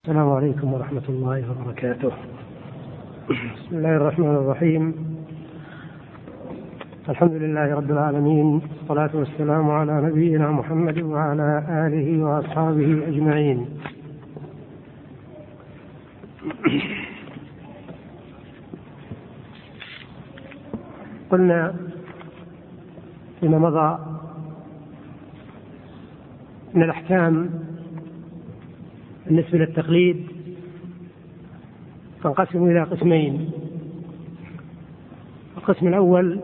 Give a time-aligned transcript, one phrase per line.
[0.00, 2.12] السلام عليكم ورحمة الله وبركاته.
[3.28, 4.84] بسم الله الرحمن الرحيم.
[7.08, 13.68] الحمد لله رب العالمين، والصلاة والسلام على نبينا محمد وعلى آله وأصحابه أجمعين.
[21.30, 21.74] قلنا
[23.40, 23.98] فيما مضى
[26.74, 27.50] من الأحكام
[29.30, 30.26] بالنسبة للتقليد
[32.22, 33.50] تنقسم إلى قسمين.
[35.56, 36.40] القسم الأول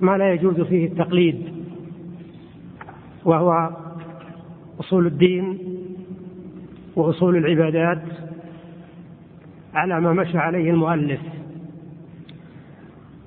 [0.00, 1.42] ما لا يجوز فيه التقليد
[3.24, 3.70] وهو
[4.80, 5.58] أصول الدين
[6.96, 8.02] وأصول العبادات
[9.74, 11.20] على ما مشى عليه المؤلف.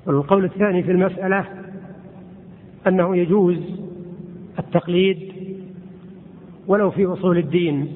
[0.06, 1.46] والقول الثاني في المسألة
[2.88, 3.60] أنه يجوز
[4.60, 5.27] التقليد
[6.68, 7.88] ولو في أصول الدين.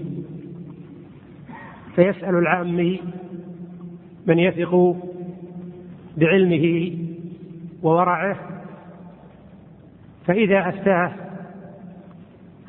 [1.96, 3.00] فيسأل العامي
[4.28, 4.96] من يثق
[6.18, 6.98] بعلمه
[7.84, 8.36] وورعه.
[10.26, 11.12] فإذا أفتاه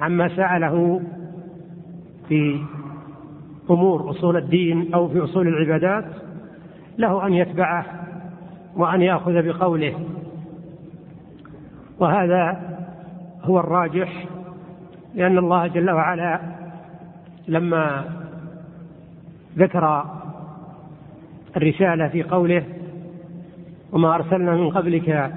[0.01, 1.03] عما سأله
[2.29, 2.61] في
[3.71, 6.05] أمور أصول الدين أو في أصول العبادات
[6.99, 7.87] له أن يتبعه
[8.77, 10.01] وأن يأخذ بقوله.
[11.99, 12.61] وهذا
[13.43, 14.32] هو الراجح
[15.15, 16.41] لأن الله جل وعلا
[17.49, 18.05] لما
[19.59, 20.05] ذكر
[21.57, 22.65] الرسالة في قوله
[23.93, 25.33] وما أرسلنا من قبلك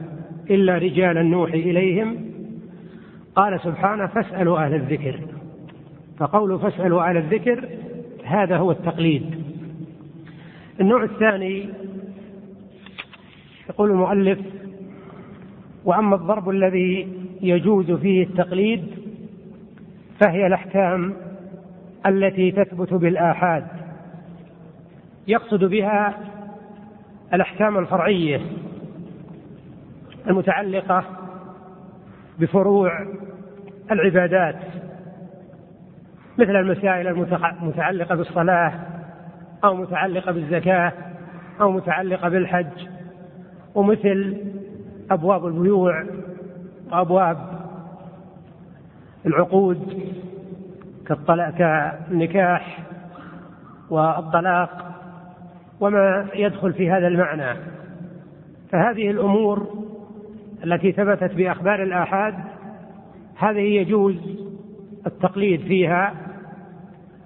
[0.50, 2.16] إلا رجالا نوحي إليهم
[3.36, 5.20] قال سبحانه فاسألوا أهل الذكر.
[6.18, 7.70] فقول فاسألوا أهل الذكر
[8.26, 9.24] هذا هو التقليد.
[10.82, 11.70] النوع الثاني
[13.70, 14.40] يقول المؤلف
[15.86, 17.08] وأما الضرب الذي
[17.42, 18.84] يجوز فيه التقليد
[20.20, 21.14] فهي الأحكام
[22.06, 23.68] التي تثبت بالآحاد.
[25.28, 26.14] يقصد بها
[27.34, 28.42] الأحكام الفرعية
[30.28, 31.04] المتعلقة
[32.40, 33.06] بفروع
[33.92, 34.56] العبادات
[36.38, 38.74] مثل المسائل المتعلقة بالصلاة
[39.64, 40.94] أو متعلقة بالزكاة
[41.62, 42.88] أو متعلقة بالحج
[43.76, 44.38] ومثل
[45.12, 46.04] أبواب البيوع
[46.92, 47.65] وأبواب
[49.26, 50.04] العقود
[51.58, 52.80] كالنكاح
[53.90, 54.92] والطلاق
[55.80, 57.60] وما يدخل في هذا المعنى.
[58.72, 59.86] فهذه الأمور
[60.64, 62.36] التي ثبتت بأخبار الآحاد
[63.38, 64.16] هذه يجوز
[65.08, 66.14] التقليد فيها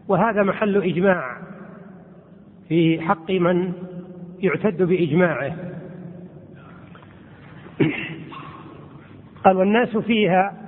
[0.07, 1.37] وهذا محل إجماع
[2.69, 3.73] في حق من
[4.39, 5.55] يعتد بإجماعه.
[9.45, 10.58] قال والناس فيها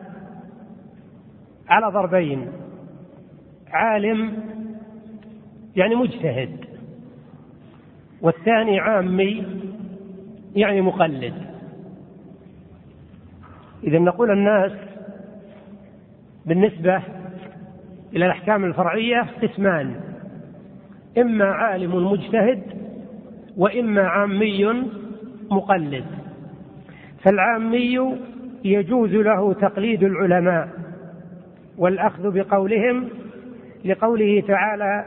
[1.71, 2.47] على ضربين.
[3.71, 4.33] عالم
[5.75, 6.65] يعني مجتهد.
[8.21, 9.45] والثاني عامي
[10.55, 11.33] يعني مقلد.
[13.83, 14.71] إذا نقول الناس
[16.45, 17.01] بالنسبة
[18.13, 19.95] إلى الأحكام الفرعية قسمان.
[21.17, 22.63] إما عالم مجتهد
[23.57, 24.83] وإما عامي
[25.51, 26.05] مقلد.
[27.23, 28.17] فالعامي
[28.63, 30.90] يجوز له تقليد العلماء.
[31.81, 33.09] والأخذ بقولهم
[33.85, 35.05] لقوله تعالى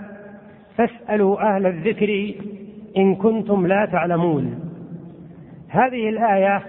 [0.76, 2.34] فاسألوا أهل الذكر
[2.96, 4.60] إن كنتم لا تعلمون.
[5.68, 6.62] هذه الآية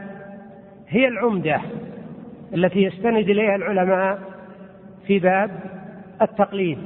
[0.87, 1.61] هي العمدة
[2.53, 4.19] التي يستند إليها العلماء
[5.07, 5.51] في باب
[6.21, 6.79] التقليد.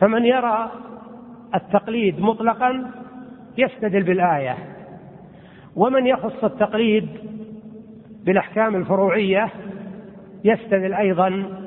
[0.00, 0.70] فمن يرى
[1.54, 2.90] التقليد مطلقا
[3.58, 4.56] يستدل بالآية.
[5.76, 7.08] ومن يخص التقليد
[8.24, 9.48] بالأحكام الفروعية
[10.44, 11.59] يستدل أيضا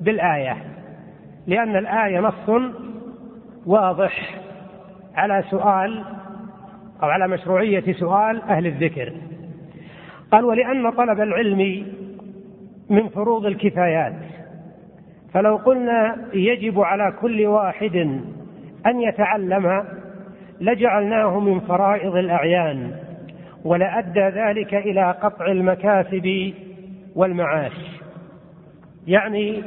[0.00, 0.56] بالآية
[1.46, 2.72] لأن الآية نص
[3.66, 4.34] واضح
[5.14, 6.04] على سؤال
[7.02, 9.12] أو على مشروعية سؤال أهل الذكر.
[10.32, 11.86] قال ولأن طلب العلم
[12.90, 14.14] من فروض الكفايات
[15.34, 17.96] فلو قلنا يجب على كل واحد
[18.86, 19.84] أن يتعلم
[20.60, 22.92] لجعلناه من فرائض الأعيان
[23.64, 26.52] ولأدى ذلك إلى قطع المكاسب
[27.14, 27.99] والمعاش.
[29.10, 29.62] يعني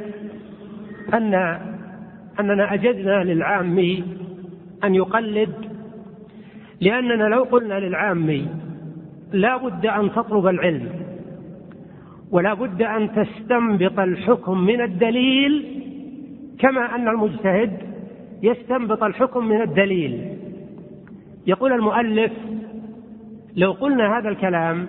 [1.14, 1.34] أن
[2.40, 4.04] أننا أجدنا للعامي
[4.84, 5.54] أن يقلد
[6.80, 8.48] لأننا لو قلنا للعامي
[9.32, 10.88] لا بد أن تطلب العلم
[12.30, 15.52] ولا بد أن تستنبط الحكم من الدليل
[16.58, 17.72] كما أن المجتهد
[18.42, 20.38] يستنبط الحكم من الدليل.
[21.46, 22.32] يقول المؤلف
[23.56, 24.86] لو قلنا هذا الكلام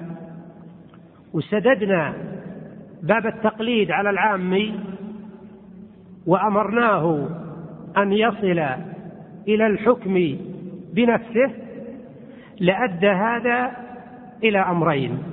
[1.34, 2.13] وسددنا
[3.06, 4.80] باب التقليد على العامي
[6.28, 7.28] وأمرناه
[7.98, 8.60] أن يصل
[9.48, 10.38] إلى الحكم
[10.94, 11.52] بنفسه
[12.60, 13.72] لأدى هذا
[14.44, 15.24] إلى أمرين.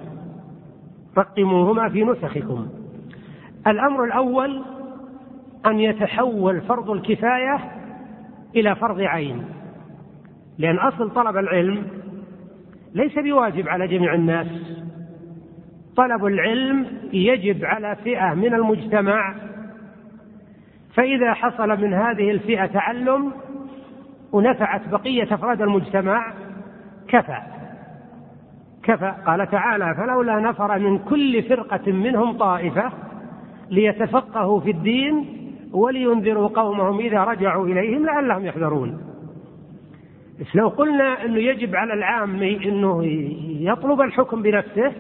[1.19, 2.69] رقموهما في نسخكم.
[3.67, 4.63] الأمر الأول
[5.67, 7.59] أن يتحول فرض الكفاية
[8.57, 9.45] إلى فرض عين
[10.59, 11.87] لأن أصل طلب العلم
[12.95, 14.82] ليس بواجب على جميع الناس.
[15.97, 19.35] طلب العلم يجب على فئة من المجتمع
[20.95, 23.33] فإذا حصل من هذه الفئة تعلم
[24.33, 26.33] ونفعت بقية أفراد المجتمع
[27.09, 27.39] كفى
[28.83, 29.15] كفى.
[29.27, 32.93] قال تعالى فلولا نفر من كل فرقة منهم طائفة
[33.71, 35.27] ليتفقهوا في الدين
[35.73, 39.01] ولينذروا قومهم إذا رجعوا إليهم لعلهم يحذرون.
[40.55, 43.05] لو قلنا أنه يجب على العام أنه
[43.61, 44.93] يطلب الحكم بنفسه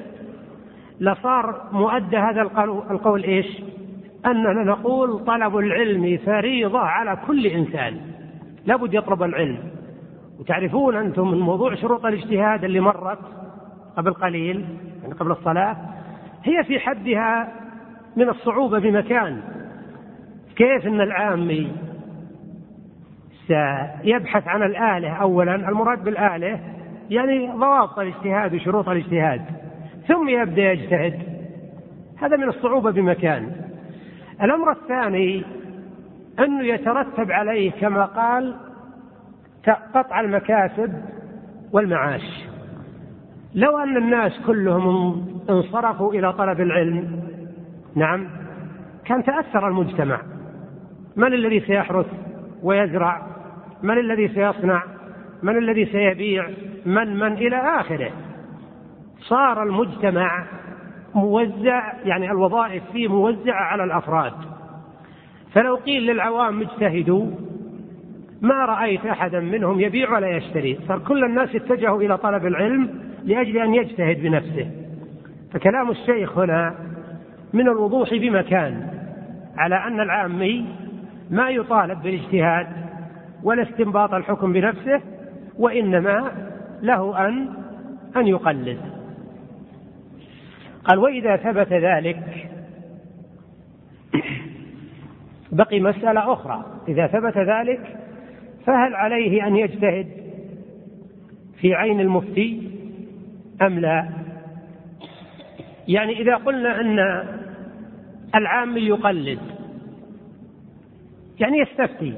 [1.02, 2.42] لصار مؤدى هذا
[2.90, 3.62] القول إيش؟
[4.26, 8.00] أننا نقول طلب العلم فريضة على كل إنسان.
[8.66, 9.58] لابد يطلب العلم.
[10.38, 13.18] وتعرفون أنتم من موضوع شروط الاجتهاد اللي مرت
[13.96, 14.64] قبل قليل
[15.02, 15.76] يعني قبل الصلاة
[16.44, 17.48] هي في حدها
[18.16, 19.40] من الصعوبة بمكان.
[20.56, 21.72] كيف أن العامي
[23.46, 26.60] سيبحث عن الآلة أولا؟ المراد بالآلة
[27.10, 29.61] يعني ضوابط الاجتهاد وشروط الاجتهاد.
[30.08, 31.22] ثم يبدأ يجتهد.
[32.18, 33.52] هذا من الصعوبة بمكان.
[34.42, 35.44] الأمر الثاني
[36.38, 38.56] أنه يترتب عليه كما قال
[39.94, 41.02] قطع المكاسب
[41.72, 42.44] والمعاش.
[43.54, 47.22] لو أن الناس كلهم انصرفوا إلى طلب العلم
[47.96, 48.28] نعم
[49.04, 50.20] كان تأثر المجتمع.
[51.16, 52.06] من الذي سيحرث
[52.62, 53.26] ويزرع؟
[53.82, 54.82] من الذي سيصنع؟
[55.42, 56.48] من الذي سيبيع؟
[56.86, 58.10] من من إلى آخره؟
[59.28, 60.44] صار المجتمع
[61.14, 64.32] موزع يعني الوظائف فيه موزعة على الأفراد.
[65.52, 67.26] فلو قيل للعوام اجتهدوا
[68.40, 70.78] ما رأيت أحدا منهم يبيع ولا يشتري.
[70.88, 72.90] صار كل الناس اتجهوا إلى طلب العلم
[73.24, 74.70] لأجل أن يجتهد بنفسه.
[75.52, 76.74] فكلام الشيخ هنا
[77.52, 78.88] من الوضوح بمكان
[79.56, 80.66] على أن العامي
[81.30, 82.66] ما يطالب بالاجتهاد
[83.42, 85.00] ولا استنباط الحكم بنفسه
[85.58, 86.32] وإنما
[86.82, 87.48] له أن
[88.16, 89.01] أن يقلد.
[90.84, 92.48] قال وإذا ثبت ذلك
[95.52, 96.64] بقي مسألة أخرى.
[96.88, 97.98] إذا ثبت ذلك
[98.66, 100.06] فهل عليه أن يجتهد
[101.60, 102.70] في عين المفتي
[103.62, 104.08] أم لا؟
[105.88, 106.98] يعني إذا قلنا أن
[108.34, 109.38] العام يقلد
[111.40, 112.14] يعني يستفتي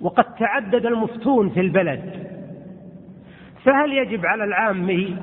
[0.00, 2.28] وقد تعدد المفتون في البلد
[3.64, 5.16] فهل يجب على العام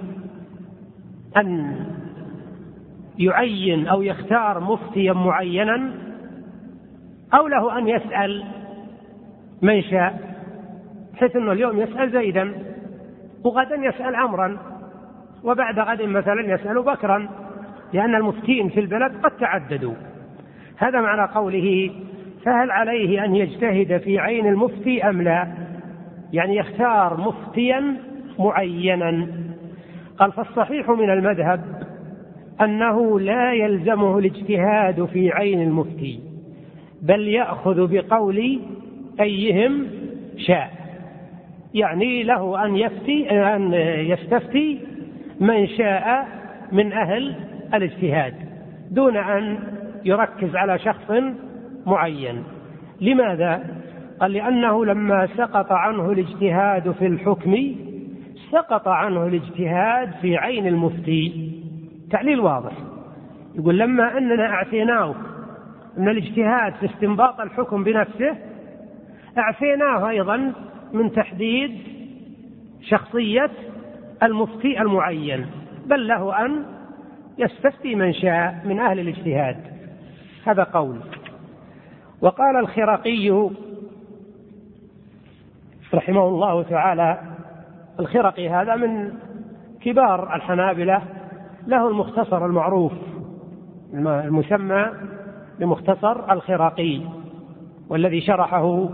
[1.37, 1.85] أن
[3.19, 5.91] يعين أو يختار مفتيا معينا
[7.33, 8.45] أو له أن يسأل
[9.61, 10.35] من شاء
[11.13, 12.53] بحيث أنه اليوم يسأل زيدا
[13.43, 14.57] وغدا يسأل عمرا
[15.43, 17.29] وبعد غد مثلا يسأل بكرا
[17.93, 19.93] لأن المفتين في البلد قد تعددوا.
[20.77, 21.91] هذا معنى قوله
[22.45, 25.47] فهل عليه أن يجتهد في عين المفتي أم لا؟
[26.33, 27.97] يعني يختار مفتيا
[28.39, 29.27] معينا.
[30.19, 31.74] قال فالصحيح من المذهب
[32.61, 36.19] أنه لا يلزمه الاجتهاد في عين المفتي
[37.01, 38.59] بل يأخذ بقول
[39.19, 39.87] أيهم
[40.37, 40.71] شاء.
[41.73, 43.73] يعني له أن يفتي أن
[44.09, 44.79] يستفتي
[45.39, 46.27] من شاء
[46.71, 47.35] من أهل
[47.73, 48.33] الاجتهاد
[48.91, 49.57] دون أن
[50.05, 51.11] يركز على شخص
[51.85, 52.43] معين.
[53.01, 53.63] لماذا؟
[54.19, 57.75] قال لأنه لما سقط عنه الاجتهاد في الحكم
[58.51, 61.51] سقط عنه الاجتهاد في عين المفتي.
[62.11, 62.73] تعليل واضح.
[63.55, 65.15] يقول لما أننا أعطيناه
[65.97, 68.37] من الاجتهاد في استنباط الحكم بنفسه
[69.37, 70.53] أعفيناه أيضا
[70.93, 71.77] من تحديد
[72.81, 73.51] شخصية
[74.23, 75.45] المفتي المعين
[75.85, 76.65] بل له أن
[77.37, 79.57] يستفتي من شاء من أهل الاجتهاد.
[80.45, 80.99] هذا قول.
[82.21, 83.49] وقال الخرقي
[85.93, 87.19] رحمه الله تعالى
[87.99, 89.13] الخرقي هذا من
[89.81, 91.01] كبار الحنابلة
[91.67, 92.91] له المختصر المعروف
[93.93, 94.85] المسمى
[95.59, 97.01] بمختصر الخراقي
[97.89, 98.89] والذي شرحه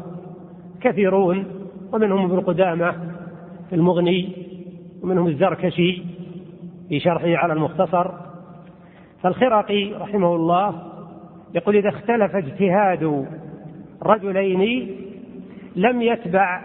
[0.81, 1.45] كثيرون
[1.93, 2.91] ومنهم ابن قدامة
[3.69, 4.29] في المغني
[5.03, 6.03] ومنهم الزركشي
[6.89, 8.11] في شرحه على المختصر.
[9.21, 10.81] فالخرقي رحمه الله
[11.55, 13.25] يقول إذا اختلف اجتهاد
[14.03, 14.91] رجلين
[15.75, 16.61] لم يتبع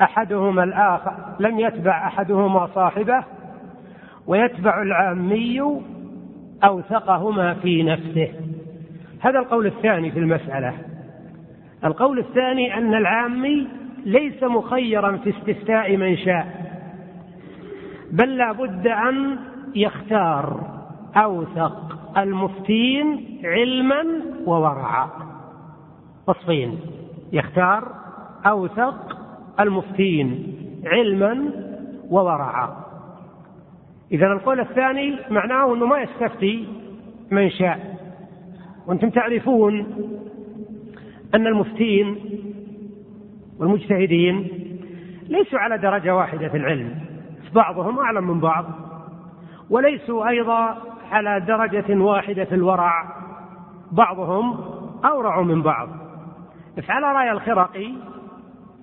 [0.00, 3.24] أحدهما الآخر لم يتبع أحدهما صاحبه
[4.26, 5.80] ويتبع العامي
[6.64, 8.28] أوثقهما في نفسه.
[9.20, 10.74] هذا القول الثاني في المسألة.
[11.84, 13.68] القول الثاني أن العامي
[14.04, 16.66] ليس مخيرا في استفتاء من شاء
[18.10, 19.38] بل لا بد أن
[19.74, 20.60] يختار
[21.16, 24.04] أوثق المفتين علما
[24.46, 25.08] وورعا.
[26.26, 26.78] وصفين
[27.32, 27.88] يختار
[28.46, 29.18] أوثق
[29.60, 30.56] المفتين
[30.86, 31.50] علما
[32.10, 32.85] وورعا.
[34.12, 36.68] إذا القول الثاني معناه أنه ما يستفتي
[37.30, 37.96] من شاء.
[38.86, 39.86] وأنتم تعرفون
[41.34, 42.16] أن المفتين
[43.58, 44.48] والمجتهدين
[45.28, 46.94] ليسوا على درجة واحدة في العلم.
[47.54, 48.64] بعضهم أعلم من بعض
[49.70, 50.76] وليسوا أيضا
[51.10, 53.16] على درجة واحدة في الورع.
[53.92, 54.58] بعضهم
[55.04, 55.88] أورع من بعض.
[56.82, 57.92] فعلى رأي الخرقي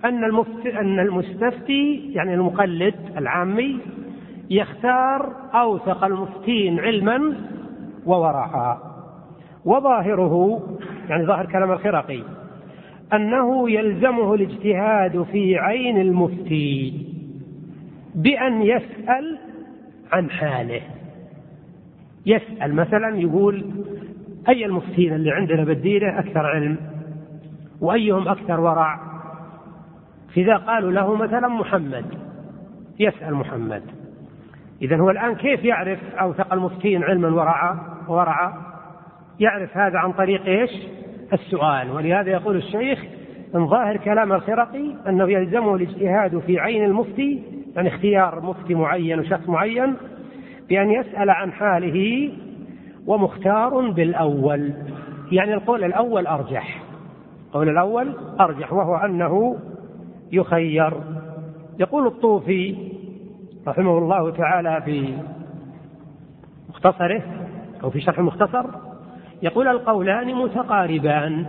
[0.04, 0.24] أن
[0.66, 3.80] أن المستفتي يعني المقلد العامي
[4.50, 7.34] يختار أوثق المفتين علما
[8.06, 8.78] وورعا
[9.64, 10.62] وظاهره
[11.08, 12.22] يعني ظاهر كلام الخرقي
[13.12, 17.06] أنه يلزمه الاجتهاد في عين المفتي
[18.14, 19.38] بأن يسأل
[20.12, 20.80] عن حاله.
[22.26, 23.64] يسأل مثلا يقول
[24.48, 26.76] أي المفتين اللي عندنا بالدينة أكثر علم؟
[27.80, 29.00] وأيهم أكثر ورع
[30.34, 32.04] فإذا قالوا له مثلا محمد
[32.98, 33.82] يسأل محمد.
[34.82, 37.78] إذا هو الآن كيف يعرف أوثق المفتين علما ورعا
[38.08, 38.52] ورعا
[39.40, 40.70] يعرف هذا عن طريق إيش؟
[41.32, 41.90] السؤال.
[41.90, 43.04] ولهذا يقول الشيخ
[43.54, 47.42] من ظاهر كلام الخرقي أنه يلزمه الاجتهاد في عين المفتي
[47.76, 49.94] يعني اختيار مفتي معين وشخص معين
[50.68, 52.30] بأن يسأل عن حاله
[53.06, 54.72] ومختار بالأول.
[55.32, 56.82] يعني القول الأول أرجح.
[57.46, 59.56] القول الأول أرجح وهو أنه
[60.32, 60.92] يخير.
[61.78, 62.93] يقول الطوفي
[63.66, 65.18] رحمه الله تعالى في
[66.68, 67.22] مختصره
[67.84, 68.66] أو في شرح المختصر
[69.42, 71.46] يقول القولان متقاربان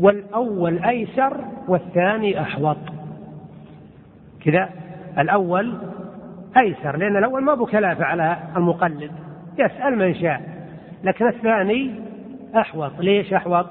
[0.00, 1.36] والأول أيسر
[1.68, 2.76] والثاني أحوط.
[4.44, 4.68] كذا
[5.18, 5.78] الأول
[6.56, 9.10] أيسر لأن الأول ما بكلافة على المقلد
[9.58, 10.42] يسأل من شاء
[11.04, 12.00] لكن الثاني
[12.56, 12.92] أحوط.
[13.00, 13.66] ليش أحوط؟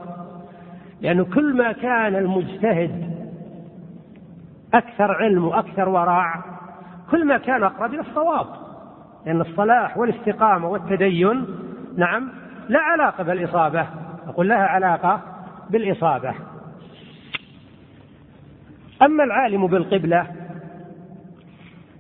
[1.02, 3.16] لأنه كل ما كان المجتهد
[4.74, 6.55] أكثر علم وأكثر ورع
[7.12, 8.48] كل ما كان أقرب إلى الصواب.
[9.26, 11.46] لأن الصلاح والاستقامة والتدين
[11.98, 12.32] نعم
[12.70, 13.88] لا علاقة بالإصابة.
[14.28, 15.22] أقول لها علاقة
[15.70, 16.34] بالإصابة.
[19.02, 20.28] أما العالم بالقبلة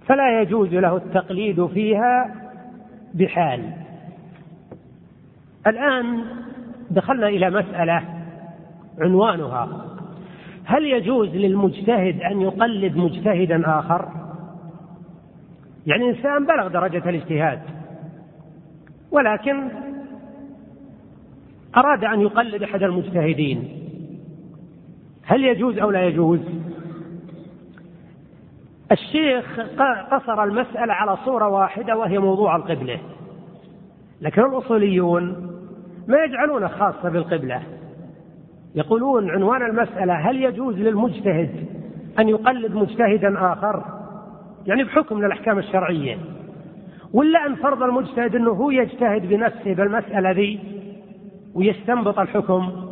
[0.07, 2.35] فلا يجوز له التقليد فيها
[3.13, 3.71] بحال.
[5.67, 6.23] الآن
[6.91, 8.03] دخلنا إلى مسألة
[9.01, 9.85] عنوانها.
[10.65, 14.24] هل يجوز للمجتهد أن يقلد مجتهدا آخر؟
[15.85, 17.61] يعني إنسان بلغ درجة الاجتهاد
[19.11, 19.69] ولكن
[21.77, 23.69] أراد أن يقلد أحد المجتهدين.
[25.23, 26.39] هل يجوز أو لا يجوز؟
[28.91, 29.59] الشيخ
[30.11, 32.99] قصر المسألة على صورة واحدة وهي موضوع القبلة.
[34.21, 35.51] لكن الأصوليون
[36.07, 37.61] ما يجعلونه خاصة بالقبلة.
[38.75, 41.65] يقولون عنوان المسألة هل يجوز للمجتهد
[42.19, 44.04] أن يقلد مجتهدا آخر؟
[44.67, 46.17] يعني بحكم من الأحكام الشرعية.
[47.13, 50.59] ولا أن فرض المجتهد أنه هو يجتهد بنفسه بالمسألة ذي
[51.53, 52.85] ويستنبط الحكم.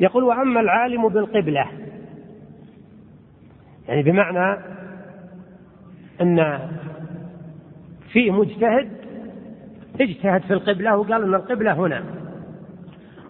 [0.00, 1.66] يقول وأما العالم بالقبلة
[3.88, 4.60] يعني بمعنى
[6.20, 6.58] أن
[8.12, 8.88] في مجتهد
[10.00, 12.04] اجتهد في القبلة وقال أن القبلة هنا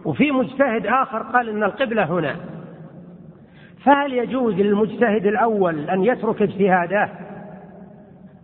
[0.05, 2.37] وفي مجتهد آخر قال أن القبلة هنا.
[3.89, 7.11] فهل يجوز للمجتهد الأول أن يترك اجتهاده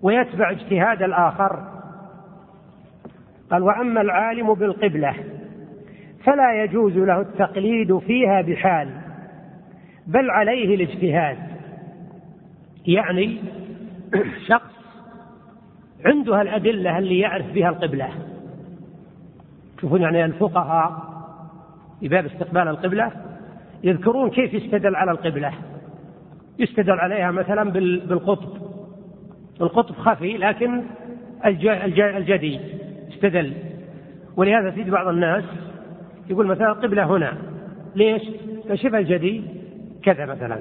[0.02, 1.64] ويتبع اجتهاد الآخر؟
[3.50, 5.14] قال وأما العالم بالقبلة
[6.24, 8.88] فلا يجوز له التقليد فيها بحال
[10.06, 11.38] بل عليه الاجتهاد.
[12.86, 13.40] يعني
[14.48, 14.74] شخص
[16.06, 18.08] عنده الأدلة اللي يعرف بها القبلة.
[19.80, 20.92] شوفون يعني الفقهاء
[22.00, 23.33] في باب استقبال القبلة
[23.84, 25.52] يذكرون كيف يستدل على القبلة.
[26.58, 27.70] يستدل عليها مثلا
[28.08, 28.48] بالقطب.
[29.60, 30.82] القطب خفي لكن
[31.46, 32.60] الجدي
[33.12, 33.52] استدل.
[34.36, 35.44] ولهذا تجد بعض الناس
[36.30, 37.32] يقول مثلا القبلة هنا.
[37.96, 38.22] ليش؟
[38.74, 39.42] شبه الجدي
[40.02, 40.58] كذا مثلا.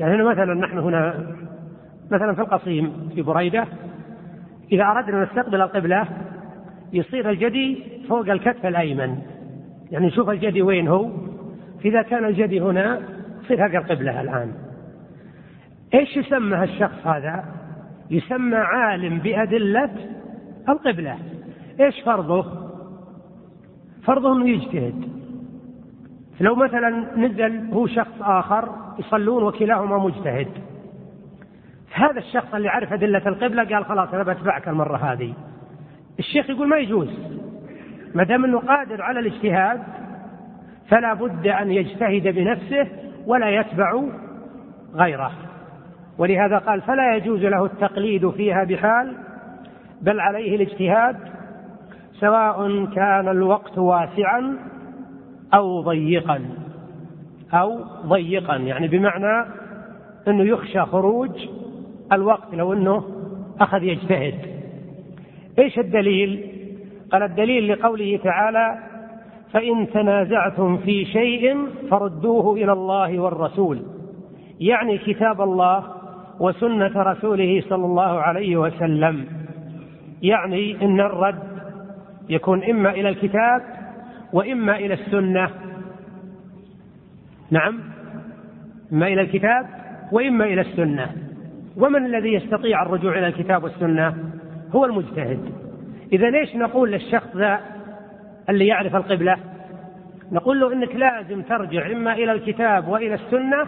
[0.00, 1.26] يعني هنا مثلا نحن هنا
[2.10, 3.66] مثلا في القصيم في بريدة
[4.72, 6.06] إذا أردنا نستقبل القبلة
[6.92, 9.18] يصير الجدي فوق الكتف الأيمن.
[9.90, 11.10] يعني نشوف الجدي وين هو؟
[11.86, 13.00] إذا كان الجدي هنا
[13.44, 14.52] يصير هذه القبلة الآن.
[15.94, 17.44] إيش يسمى الشخص هذا؟
[18.10, 19.90] يسمى عالم بأدلة
[20.68, 21.18] القبلة.
[21.80, 22.46] إيش فرضه؟
[24.04, 25.08] فرضه أنه يجتهد.
[26.40, 30.48] لو مثلا نزل هو شخص آخر يصلون وكلاهما مجتهد.
[31.94, 35.34] هذا الشخص اللي عرف أدلة القبلة قال خلاص أنا بتبعك المرة هذه.
[36.18, 37.10] الشيخ يقول ما يجوز.
[38.14, 39.82] ما دام أنه قادر على الاجتهاد
[40.88, 42.88] فلا بد أن يجتهد بنفسه
[43.26, 44.02] ولا يتبع
[44.94, 45.32] غيره.
[46.18, 49.16] ولهذا قال فلا يجوز له التقليد فيها بحال
[50.02, 51.16] بل عليه الاجتهاد
[52.20, 54.56] سواء كان الوقت واسعا
[55.54, 56.40] أو ضيقا.
[57.54, 59.48] أو ضيقا يعني بمعنى
[60.28, 61.48] أنه يخشى خروج
[62.12, 63.04] الوقت لو أنه
[63.60, 64.34] أخذ يجتهد.
[65.58, 66.52] إيش الدليل؟
[67.12, 68.78] قال الدليل لقوله تعالى
[69.56, 73.82] فإن تنازعتم في شيء فردوه إلى الله والرسول.
[74.60, 75.84] يعني كتاب الله
[76.40, 79.26] وسنة رسوله صلى الله عليه وسلم.
[80.22, 81.42] يعني أن الرد
[82.28, 83.62] يكون إما إلى الكتاب
[84.32, 85.50] وإما إلى السنة.
[87.50, 87.80] نعم.
[88.92, 89.66] إما إلى الكتاب
[90.12, 91.10] وإما إلى السنة.
[91.76, 94.14] ومن الذي يستطيع الرجوع إلى الكتاب والسنة؟
[94.74, 95.40] هو المجتهد.
[96.12, 97.75] إذا ليش نقول للشخص ذا
[98.50, 99.36] اللي يعرف القبلة.
[100.32, 103.66] نقول له إنك لازم ترجع إما إلى الكتاب وإلى السنة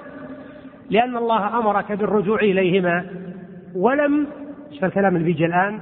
[0.91, 3.05] لأن الله أمرك بالرجوع إليهما.
[3.75, 4.27] ولم
[4.73, 5.81] إيش الكلام اللي بيجي الآن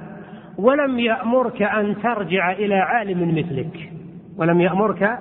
[0.58, 3.92] ولم يأمرك أن ترجع إلى عالم مثلك.
[4.36, 5.18] ولم يأمرك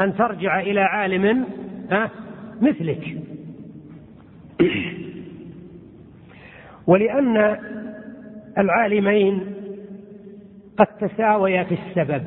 [0.00, 1.46] أن ترجع إلى عالم
[2.60, 3.18] مثلك.
[6.86, 7.56] ولأن
[8.58, 9.40] العالمين
[10.78, 12.22] قد تساويا في السبب.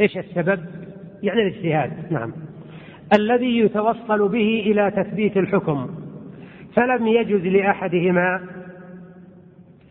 [0.00, 0.60] إيش السبب؟
[1.22, 2.32] يعني الاجتهاد نعم.
[3.14, 5.90] الذي يتوصل به إلى تثبيت الحكم
[6.76, 8.40] فلم يجز لأحدهما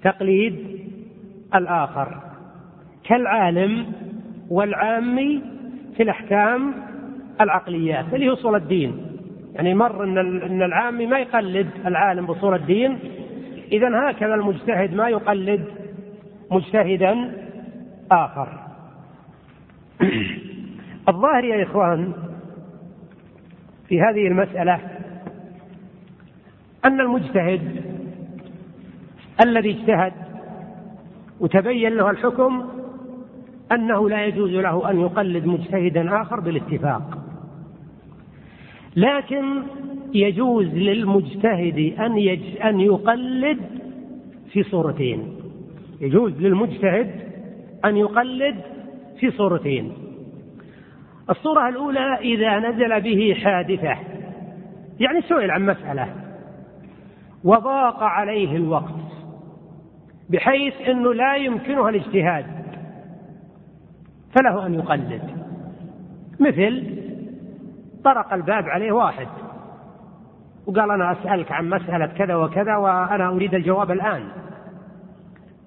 [0.03, 0.55] تقليد
[1.55, 2.21] الآخر.
[3.03, 3.85] كالعالم
[4.49, 5.41] والعامي
[5.97, 6.73] في الأحكام
[7.41, 9.05] العقليات اللي هي أصول الدين.
[9.55, 12.99] يعني مر إن إن العامي ما يقلد العالم باصول الدين
[13.71, 15.65] اذا هكذا المجتهد ما يقلد
[16.51, 17.33] مجتهدا
[18.11, 18.62] آخر.
[21.09, 22.13] الظاهر يا إخوان
[23.87, 24.79] في هذه المسألة
[26.85, 27.81] أن المجتهد
[29.45, 30.13] الذي اجتهد
[31.39, 32.69] وتبين له الحكم
[33.71, 37.17] أنه لا يجوز له أن يقلد مجتهدا آخر بالاتفاق.
[38.95, 39.63] لكن
[40.13, 42.61] يجوز للمجتهد أن يج...
[42.63, 43.59] أن يقلد
[44.51, 45.35] في صورتين.
[46.01, 47.11] يجوز للمجتهد
[47.85, 48.72] أن يقلد
[49.19, 49.93] في صورتين.
[51.29, 53.97] الصورة الأولى إذا نزل به حادثة
[54.99, 56.07] يعني سئل عن مسألة
[57.43, 59.03] وضاق عليه الوقت
[60.29, 62.45] بحيث أنه لا يمكنها الاجتهاد
[64.35, 65.21] فله أن يقلد.
[66.39, 66.97] مثل
[68.03, 69.27] طرق الباب عليه واحد
[70.67, 74.27] وقال أنا أسألك عن مسألة كذا وكذا وأنا أريد الجواب الآن.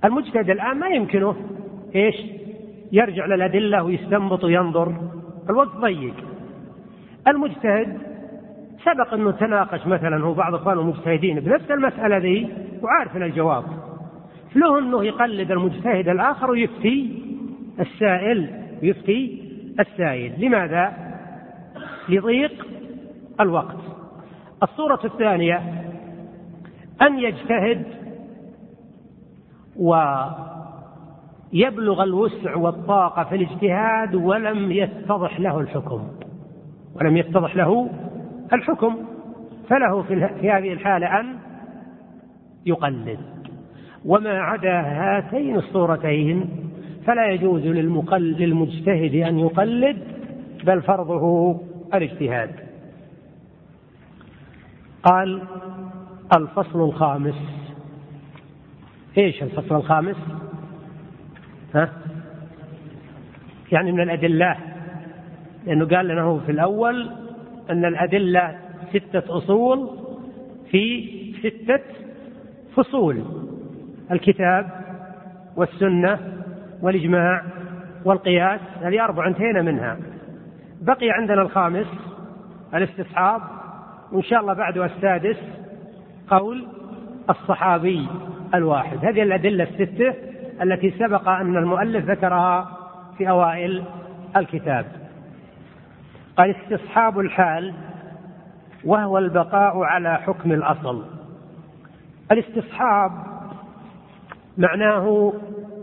[0.05, 1.37] المجتهد الآن ما يمكنه
[1.95, 2.17] إيش؟
[2.93, 4.93] يرجع للأدلة ويستنبط وينظر.
[5.51, 6.15] الوقت ضيق.
[7.29, 7.99] المجتهد
[8.85, 12.49] سبق أنه تناقش مثلا هو بعض إخوانه المجتهدين بنفس المسألة ذي
[12.83, 13.65] وعارف الجواب.
[14.55, 17.23] له أنه يقلد المجتهد الآخر ويفتي
[17.81, 18.51] السائل
[18.83, 19.43] يفتي
[19.81, 20.93] السائل لماذا؟
[22.09, 22.67] لضيق
[23.41, 23.77] الوقت.
[24.63, 25.57] الصورة الثانية
[27.03, 27.85] أن يجتهد
[31.57, 36.09] ويبلغ الوسع والطاقة في الاجتهاد ولم يتضح له الحكم.
[36.95, 37.91] ولم يتضح له
[38.53, 38.97] الحكم.
[39.69, 41.37] فله في هذه الحالة أن
[42.67, 43.19] يقلد.
[44.05, 46.49] وما عدا هاتين الصورتين
[47.07, 47.63] فلا يجوز
[48.17, 49.99] للمجتهد أن يقلد
[50.65, 51.57] بل فرضه
[51.95, 52.51] الاجتهاد.
[55.03, 55.43] قال
[56.37, 57.67] الفصل الخامس.
[59.19, 60.17] إيش الفصل الخامس؟
[61.77, 61.93] ها؟
[63.73, 64.57] يعني من الأدلة
[65.67, 67.11] لأنه قال لنا هو في الأول
[67.71, 68.57] أن الأدلة
[68.91, 69.91] ستة أصول
[70.71, 71.09] في
[71.39, 71.81] ستة
[72.75, 73.25] فصول
[74.11, 74.71] الكتاب
[75.57, 76.19] والسنة
[76.83, 77.43] والإجماع
[78.05, 79.99] والقياس هذه أربع انتهينا منها.
[80.83, 81.87] بقي عندنا الخامس
[82.75, 83.41] الاستصحاب
[84.13, 85.37] وإن شاء الله بعده السادس
[86.29, 86.67] قول
[87.31, 88.07] الصحابي
[88.55, 89.05] الواحد.
[89.05, 90.15] هذه الأدلة الستة
[90.63, 92.69] التي سبق أن المؤلف ذكرها
[93.19, 93.85] في أوائل
[94.37, 94.87] الكتاب.
[96.37, 97.75] قال استصحاب الحال
[98.85, 101.05] وهو البقاء على حكم الأصل.
[102.33, 103.13] الاستصحاب
[104.59, 105.33] معناه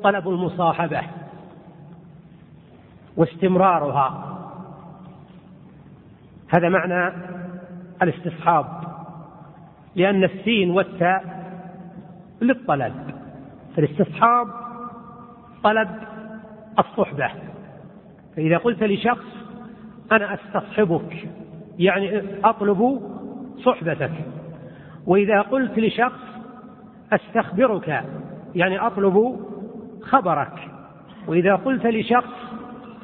[0.04, 1.02] طلب المصاحبة
[3.18, 4.40] واستمرارها.
[6.50, 7.14] هذا معنى
[8.02, 8.66] الاستصحاب
[9.96, 11.44] لأن السين والتاء
[12.42, 12.94] للطلب.
[13.76, 14.63] فالاستصحاب
[15.64, 15.90] طلب
[16.80, 17.30] الصحبة.
[18.36, 19.26] فإذا قلت لشخص
[20.12, 21.28] أنا أستصحبك
[21.80, 23.02] يعني أطلب
[23.58, 24.12] صحبتك.
[25.08, 26.22] وإذا قلت لشخص
[27.14, 28.04] أستخبرك
[28.56, 29.40] يعني أطلب
[30.02, 30.70] خبرك.
[31.28, 32.34] وإذا قلت لشخص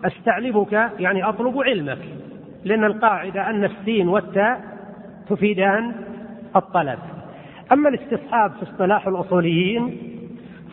[0.05, 1.99] أستعلبك يعني أطلب علمك.
[2.65, 4.61] لأن القاعدة أن السين والتاء
[5.29, 5.95] تفيدان
[6.55, 6.99] الطلب.
[7.71, 10.08] أما الاستصحاب في اصطلاح الأصوليين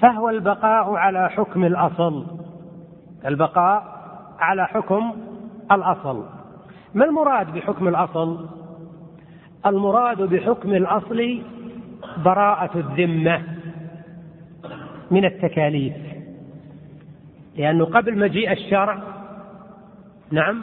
[0.01, 2.27] فهو البقاء على حكم الأصل.
[3.27, 3.85] البقاء
[4.39, 5.13] على حكم
[5.73, 6.25] الأصل.
[6.95, 8.49] ما المراد بحكم الأصل؟
[9.67, 11.43] المراد بحكم الأصل
[12.25, 13.43] براءة الذمة
[15.11, 15.95] من التكاليف.
[17.57, 18.99] لأنه قبل مجيء الشرع
[20.31, 20.63] نعم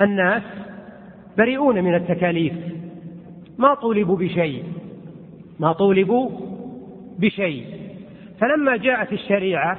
[0.00, 0.42] الناس
[1.38, 2.54] بريئون من التكاليف.
[3.58, 4.64] ما طولبوا بشيء
[5.60, 6.30] ما طولبوا
[7.18, 7.83] بشيء.
[8.44, 9.78] فلما جاءت الشريعة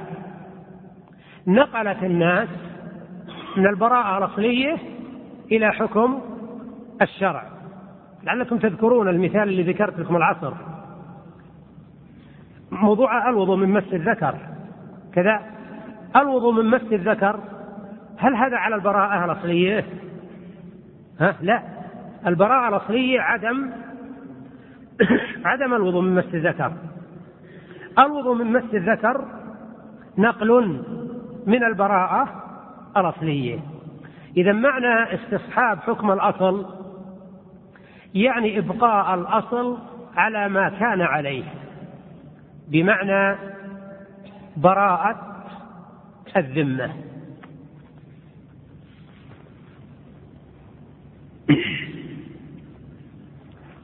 [1.46, 2.48] نقلت الناس
[3.56, 4.76] من البراءة الأصلية
[5.52, 6.20] إلى حكم
[7.02, 7.42] الشرع.
[8.22, 10.54] لعلكم تذكرون المثال اللي ذكرت لكم العصر.
[12.70, 14.38] موضوع الوضوء من مس الذكر.
[15.14, 15.40] كذا
[16.16, 17.40] الوضوء من مس الذكر
[18.18, 19.84] هل هذا على البراءة الأصلية؟
[21.20, 21.62] ها؟ لا.
[22.26, 23.70] البراءة الأصلية عدم
[25.44, 26.72] عدم الوضوء من مس الذكر.
[27.98, 29.24] الوضوء من مس الذكر
[30.18, 30.82] نقل
[31.46, 32.42] من البراءة
[32.96, 33.58] الأصلية.
[34.36, 36.66] إذا معنى استصحاب حكم الأصل
[38.14, 39.78] يعني إبقاء الأصل
[40.16, 41.44] على ما كان عليه
[42.68, 43.36] بمعنى
[44.56, 45.16] براءة
[46.36, 46.92] الذمة.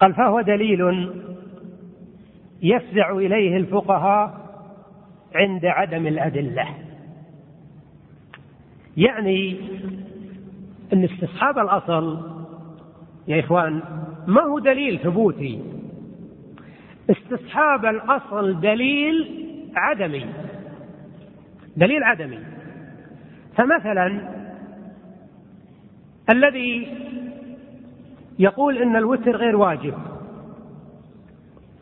[0.01, 1.13] قال فهو دليل
[2.63, 4.43] يفزع إليه الفقهاء
[5.35, 6.69] عند عدم الأدلة.
[8.97, 9.57] يعني
[10.93, 12.33] أن استصحاب الأصل
[13.29, 13.83] يا إخوان
[14.27, 15.63] ما هو دليل ثبوتي؟
[17.11, 19.45] استصحاب الأصل دليل
[19.77, 20.27] عدمي.
[21.77, 22.39] دليل عدمي.
[23.57, 24.29] فمثلا
[26.33, 26.97] الذي
[28.39, 29.95] يقول إن الوتر غير واجب.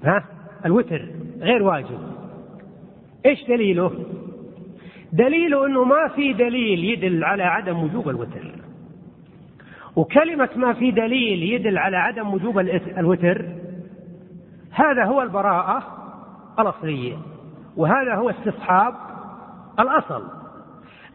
[0.04, 1.08] ها؟ الوتر
[1.40, 1.98] غير واجب.
[3.26, 3.92] إيش دليله؟
[5.12, 8.52] دليله إنه ما في دليل يدل على عدم وجوب الوتر.
[9.96, 12.58] وكلمة ما في دليل يدل على عدم وجوب
[12.98, 13.44] الوتر
[14.70, 15.82] هذا هو البراءة
[16.58, 17.16] الأصلية
[17.76, 18.94] وهذا هو استصحاب
[19.80, 20.22] الأصل.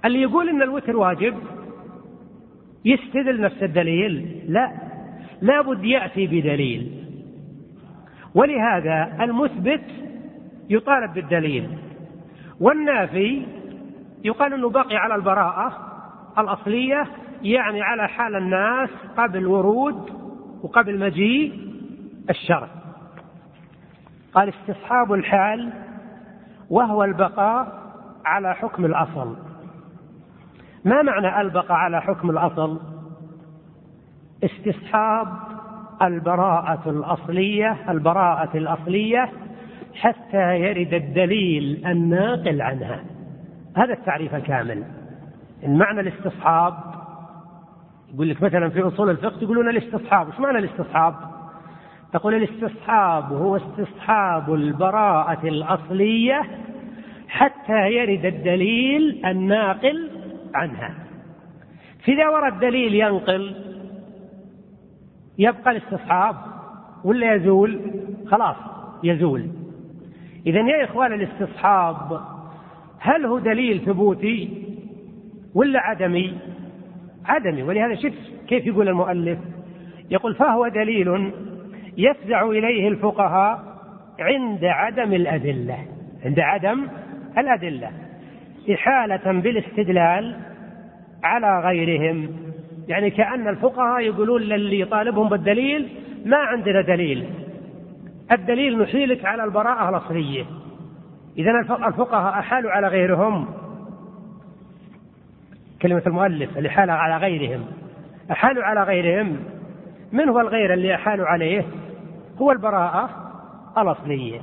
[0.05, 1.35] اللي يقول إن الوتر واجب
[2.85, 4.71] يستدل نفس الدليل؟ لا.
[5.41, 7.04] لابد يأتي بدليل.
[8.35, 9.83] ولهذا المثبت
[10.69, 11.77] يطالب بالدليل.
[12.59, 13.45] والنافي
[14.23, 15.71] يقال إنه بقي على البراءة
[16.37, 17.07] الأصلية
[17.41, 20.09] يعني على حال الناس قبل ورود
[20.63, 21.53] وقبل مجيء
[22.29, 22.67] الشرع.
[24.33, 25.73] قال استصحاب الحال
[26.69, 27.85] وهو البقاء
[28.25, 29.37] على حكم الأصل.
[30.85, 32.79] ما معنى البقاء على حكم الأصل؟
[34.43, 35.27] استصحاب
[36.01, 39.29] البراءة الأصلية البراءة الأصلية
[39.95, 43.03] حتى يرد الدليل الناقل عنها
[43.77, 44.83] هذا التعريف كامل
[45.63, 46.73] المعنى الاستصحاب
[48.13, 51.15] يقول لك مثلا في أصول الفقه يقولون الاستصحاب، إيش معنى الاستصحاب؟
[52.13, 56.41] تقول الاستصحاب هو استصحاب البراءة الأصلية
[57.27, 60.09] حتى يرد الدليل الناقل
[60.55, 60.93] عنها.
[62.05, 63.55] فإذا ورد دليل ينقل
[65.37, 66.35] يبقى الاستصحاب
[67.03, 67.79] ولا يزول؟
[68.27, 68.55] خلاص
[69.03, 69.47] يزول.
[70.47, 72.21] إذا يا إخوان الاستصحاب
[72.99, 74.63] هل هو دليل ثبوتي
[75.55, 76.37] ولا عدمي؟
[77.25, 77.63] عدمي.
[77.63, 78.13] ولهذا شف
[78.47, 79.39] كيف يقول المؤلف
[80.11, 81.31] يقول فهو دليل
[81.97, 83.63] يفزع إليه الفقهاء
[84.19, 85.77] عند عدم الأدلة.
[86.25, 86.87] عند عدم
[87.37, 87.91] الأدلة.
[88.73, 90.35] إحالة بالاستدلال
[91.23, 92.29] على غيرهم.
[92.87, 95.89] يعني كأن الفقهاء يقولون للي يطالبهم بالدليل
[96.25, 97.29] ما عندنا دليل.
[98.31, 100.45] الدليل نحيلك على البراءة الأصلية.
[101.37, 101.51] إذا
[101.87, 103.47] الفقهاء أحالوا على غيرهم.
[105.81, 107.65] كلمة المؤلف اللي حالوا على غيرهم.
[108.31, 109.37] أحالوا على غيرهم.
[110.11, 111.65] من هو الغير اللي أحالوا عليه؟
[112.41, 113.09] هو البراءة
[113.77, 114.41] الأصلية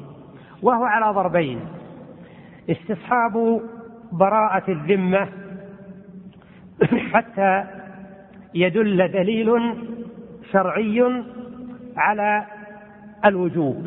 [0.62, 1.60] وهو على ضربين.
[2.70, 3.60] استصحاب
[4.12, 5.28] براءة الذمة.
[7.14, 7.81] حتى
[8.54, 9.74] يدل دليل
[10.52, 11.22] شرعي
[11.96, 12.44] على
[13.24, 13.86] الوجوب.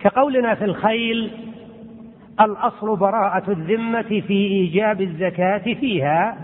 [0.00, 1.30] كقولنا في الخيل
[2.40, 6.36] الأصل براءة الذمة في إيجاب الزكاة فيها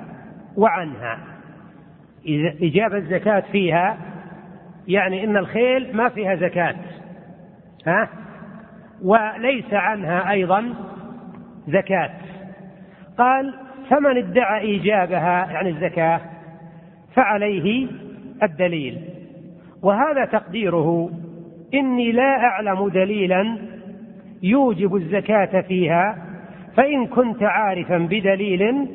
[0.56, 1.18] وعنها.
[2.62, 3.98] إيجاب الزكاة فيها
[4.88, 6.74] يعني إن الخيل ما فيها زكاة
[7.86, 8.08] ها؟
[9.02, 10.74] وليس عنها أيضا
[11.68, 12.10] زكاة.
[13.18, 13.54] قال
[13.90, 16.20] فمن ادعى إيجابها يعني الزكاة
[17.14, 17.86] فعليه
[18.42, 19.00] الدليل.
[19.82, 21.10] وهذا تقديره
[21.74, 23.58] إني لا أعلم دليلا
[24.42, 26.18] يوجب الزكاة فيها
[26.76, 28.88] فإن كنت عارفا بدليل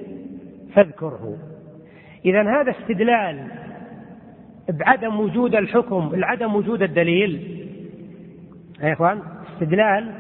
[0.74, 1.38] فاذكره.
[2.26, 3.48] إذا هذا استدلال
[4.70, 7.60] بعدم وجود الحكم بعدم وجود الدليل.
[8.82, 9.20] يا إخوان
[9.54, 10.12] استدلال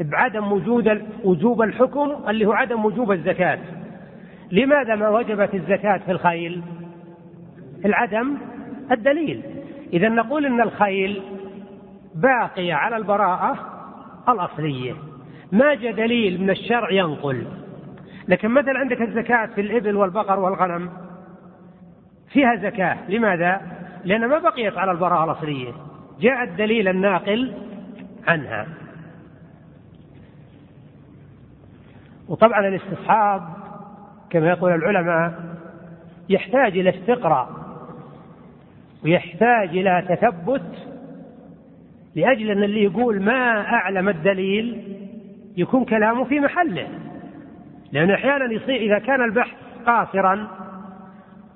[0.00, 3.58] بعدم وجود وجوب الحكم اللي هو عدم وجوب الزكاة.
[4.52, 6.62] لماذا ما وجبت الزكاة في الخيل؟
[7.84, 8.36] العدم
[8.90, 9.42] الدليل.
[9.92, 11.22] إذا نقول إن الخيل
[12.14, 13.58] باقية على البراءة
[14.28, 14.94] الأصلية.
[15.52, 17.46] ما جاء دليل من الشرع ينقل.
[18.28, 20.90] لكن مثلا عندك الزكاة في الإبل والبقر والغنم.
[22.32, 23.10] فيها زكاة.
[23.10, 23.60] لماذا؟
[24.04, 25.72] لأن ما بقيت على البراءة الأصلية.
[26.20, 27.54] جاء الدليل الناقل
[28.26, 28.66] عنها.
[32.28, 33.42] وطبعا الاستصحاب
[34.30, 35.34] كما يقول العلماء
[36.28, 37.63] يحتاج إلى استقراء.
[39.04, 40.88] ويحتاج إلى تثبت
[42.14, 44.82] لأجل أن اللي يقول ما أعلم الدليل
[45.56, 46.88] يكون كلامه في محله.
[47.92, 50.48] لأن أحيانا يصير إذا كان البحث قاصرا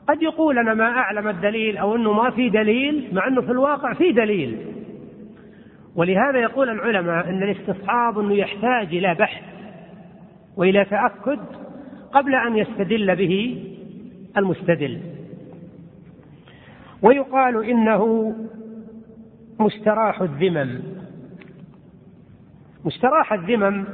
[0.08, 3.92] قد يقول أنا ما أعلم الدليل أو أنه ما في دليل مع أنه في الواقع
[3.92, 4.58] في دليل.
[5.96, 9.42] ولهذا يقول العلماء أن الاستصحاب أنه يحتاج إلى بحث
[10.56, 11.40] وإلى تأكد
[12.12, 13.64] قبل أن يستدل به
[14.36, 15.00] المستدل.
[17.02, 18.34] ويقال إنه
[19.60, 20.80] مستراح الذمم.
[22.84, 23.84] مستراح الذمم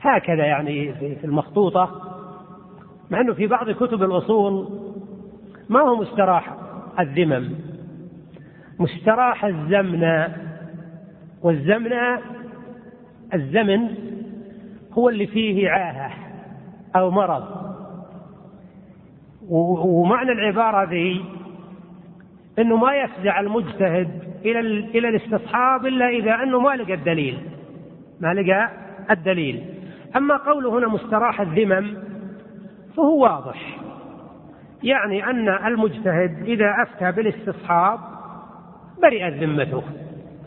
[0.00, 2.00] هكذا يعني في المخطوطة
[3.10, 4.68] مع أنه في بعض كتب الأصول
[5.68, 6.56] ما هو مستراح
[7.00, 7.54] الذمم.
[8.78, 10.28] مستراح الزمن
[11.42, 11.92] والزمن
[13.34, 13.94] الزمن
[14.92, 16.12] هو اللي فيه عاهة
[16.96, 17.69] أو مرض.
[19.48, 21.24] ومعنى العبارة ذي
[22.58, 24.08] إنه ما يفزع المجتهد
[24.44, 24.60] إلى
[24.94, 27.38] إلى الاستصحاب إلا إذا أنه ما لقى الدليل.
[28.20, 28.70] ما لقى
[29.10, 29.64] الدليل.
[30.16, 31.96] أما قوله هنا مستراح الذمم
[32.96, 33.78] فهو واضح.
[34.82, 37.98] يعني أن المجتهد إذا أفتى بالاستصحاب
[39.02, 39.82] برئت ذمته.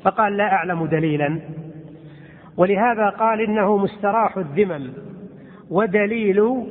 [0.04, 1.40] فقال لا أعلم دليلا.
[2.58, 4.94] ولهذا قال إنه مستراح الذمم.
[5.70, 6.66] ودليل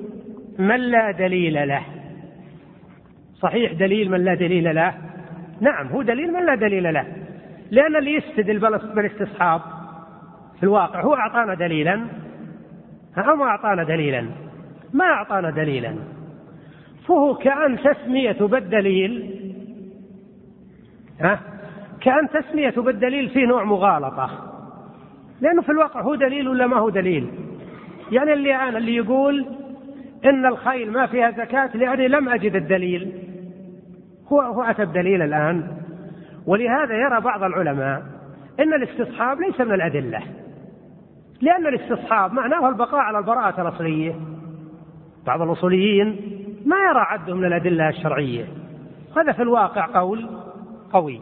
[0.58, 1.82] من لا دليل له.
[3.42, 4.94] صحيح دليل من لا دليل له؟
[5.60, 7.06] نعم هو دليل من لا دليل له.
[7.70, 8.58] لأن اللي يستدل
[8.94, 9.60] بالاستصحاب
[10.56, 12.06] في الواقع هو أعطانا دليلا.
[13.18, 14.26] أو ما أعطانا دليلا؟
[14.92, 15.96] ما أعطانا دليلا.
[17.08, 19.40] فهو كأن تسميته بالدليل
[21.20, 21.40] ها
[22.00, 24.30] كأن تسميته بالدليل في نوع مغالطة.
[25.40, 27.26] لأنه في الواقع هو دليل ولا ما هو دليل؟
[28.12, 29.46] يعني اللي أنا اللي يقول
[30.24, 33.21] إن الخيل ما فيها زكاة لأني لم أجد الدليل.
[34.40, 35.66] هو أتى بدليل الآن.
[36.46, 38.02] ولهذا يرى بعض العلماء
[38.60, 40.20] أن الاستصحاب ليس من الأدلة.
[41.40, 44.14] لأن الاستصحاب معناه البقاء على البراءة الأصلية.
[45.26, 46.06] بعض الأصوليين
[46.66, 48.44] ما يرى عده من الأدلة الشرعية.
[49.16, 50.28] هذا في الواقع قول
[50.92, 51.20] قوي.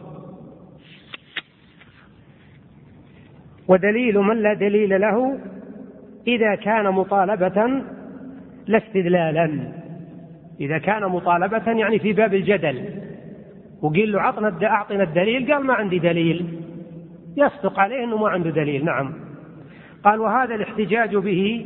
[3.67, 5.39] ودليل من لا دليل له
[6.27, 7.83] إذا كان مطالبة
[8.67, 9.80] لا استدلالا.
[10.61, 12.85] إذا كان مطالبة يعني في باب الجدل.
[13.81, 16.45] وقيل له عطنا أعطنا الدليل قال ما عندي دليل.
[17.37, 18.85] يصدق عليه أنه ما عنده دليل.
[18.85, 19.13] نعم.
[20.03, 21.65] قال وهذا الاحتجاج به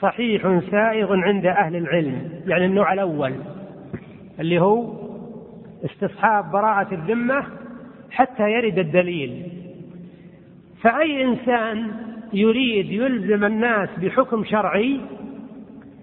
[0.00, 3.32] صحيح سائغ عند أهل العلم يعني النوع الأول
[4.40, 4.92] اللي هو
[5.84, 7.44] استصحاب براءة الذمة
[8.10, 9.42] حتى يرد الدليل.
[10.82, 11.90] فأي إنسان
[12.32, 15.00] يريد يلزم الناس بحكم شرعي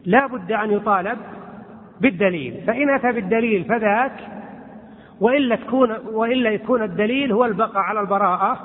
[0.06, 1.18] لا بد أن يطالب
[2.04, 4.14] بالدليل فإن أتى بالدليل فذاك
[5.22, 8.60] وإلا تكون وإلا يكون الدليل هو البقاء على البراءة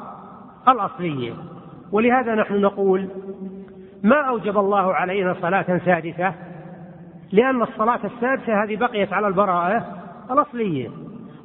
[0.69, 1.33] الأصلية.
[1.93, 3.09] ولهذا نحن نقول
[4.03, 6.35] ما أوجب الله علينا صلاة سادسة؟
[7.33, 9.87] لأن الصلاة السادسة هذه بقيت على البراءة
[10.31, 10.91] الأصلية.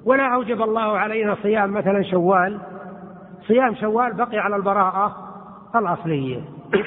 [0.06, 2.60] ولا أوجب الله علينا صيام مثلا شوال؟
[3.48, 5.16] صيام شوال بقي على البراءة
[5.76, 6.40] الأصلية.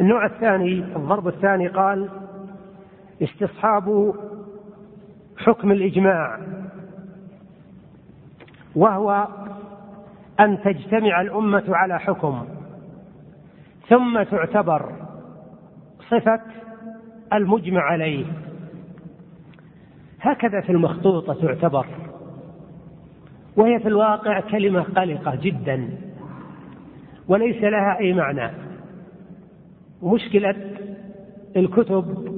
[0.00, 2.08] النوع الثاني الضرب الثاني قال
[3.22, 4.14] استصحاب
[5.36, 6.38] حكم الإجماع
[8.76, 9.28] وهو
[10.40, 12.44] أن تجتمع الأمة على حكم
[13.88, 14.92] ثم تعتبر
[16.10, 16.40] صفة
[17.32, 18.24] المجمع عليه.
[20.20, 21.86] هكذا في المخطوطة تعتبر
[23.56, 25.88] وهي في الواقع كلمة قلقة جدا
[27.28, 28.50] وليس لها أي معنى.
[30.02, 30.56] مشكلة
[31.56, 32.37] الكتب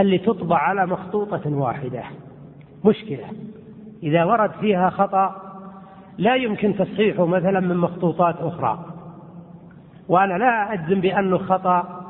[0.00, 2.02] اللي تطبع على مخطوطة واحدة.
[2.84, 3.26] مشكلة.
[4.02, 5.36] إذا ورد فيها خطأ
[6.18, 8.84] لا يمكن تصحيحه مثلا من مخطوطات أخرى.
[10.08, 12.00] وأنا لا أجزم بأنه خطأ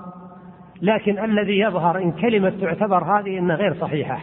[0.83, 4.21] لكن الذي يظهر إن كلمة تعتبر هذه أنها غير صحيحة.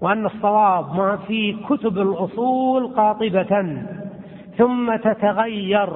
[0.00, 3.82] وأن الصواب ما في كتب الأصول قاطبة
[4.58, 5.90] ثم تتغير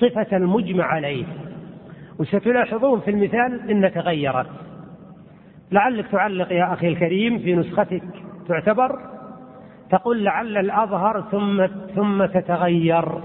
[0.00, 1.24] صفة المجمع عليه.
[2.18, 4.67] وستلاحظون في المثال إن تغيرت.
[5.72, 8.02] لعلك تعلق يا أخي الكريم في نسختك.
[8.48, 9.00] تعتبر؟
[9.90, 13.20] تقول لعل الأظهر ثم ثم تتغير.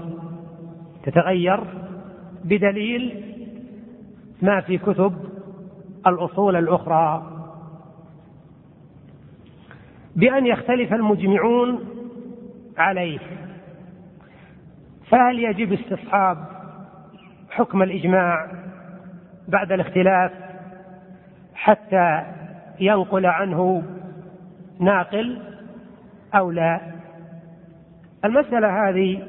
[1.04, 1.60] تتغير
[2.44, 3.24] بدليل
[4.42, 5.14] ما في كتب
[6.06, 7.30] الأصول الأخرى.
[10.16, 11.78] بأن يختلف المجمعون
[12.78, 13.18] عليه.
[15.08, 16.38] فهل يجب استصحاب
[17.50, 18.50] حكم الإجماع
[19.48, 20.43] بعد الاختلاف؟
[21.64, 22.22] حتى
[22.80, 23.82] ينقل عنه
[24.80, 25.42] ناقل
[26.34, 26.80] أو لا.
[28.24, 29.22] المسألة هذه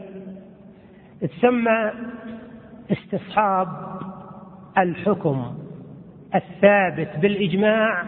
[1.22, 1.92] تسمى
[2.92, 3.68] استصحاب
[4.78, 5.58] الحكم
[6.36, 8.04] الثابت بالإجماع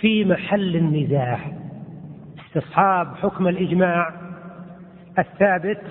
[0.00, 1.38] في محل النزاع.
[2.46, 4.12] استصحاب حكم الإجماع
[5.18, 5.82] الثابت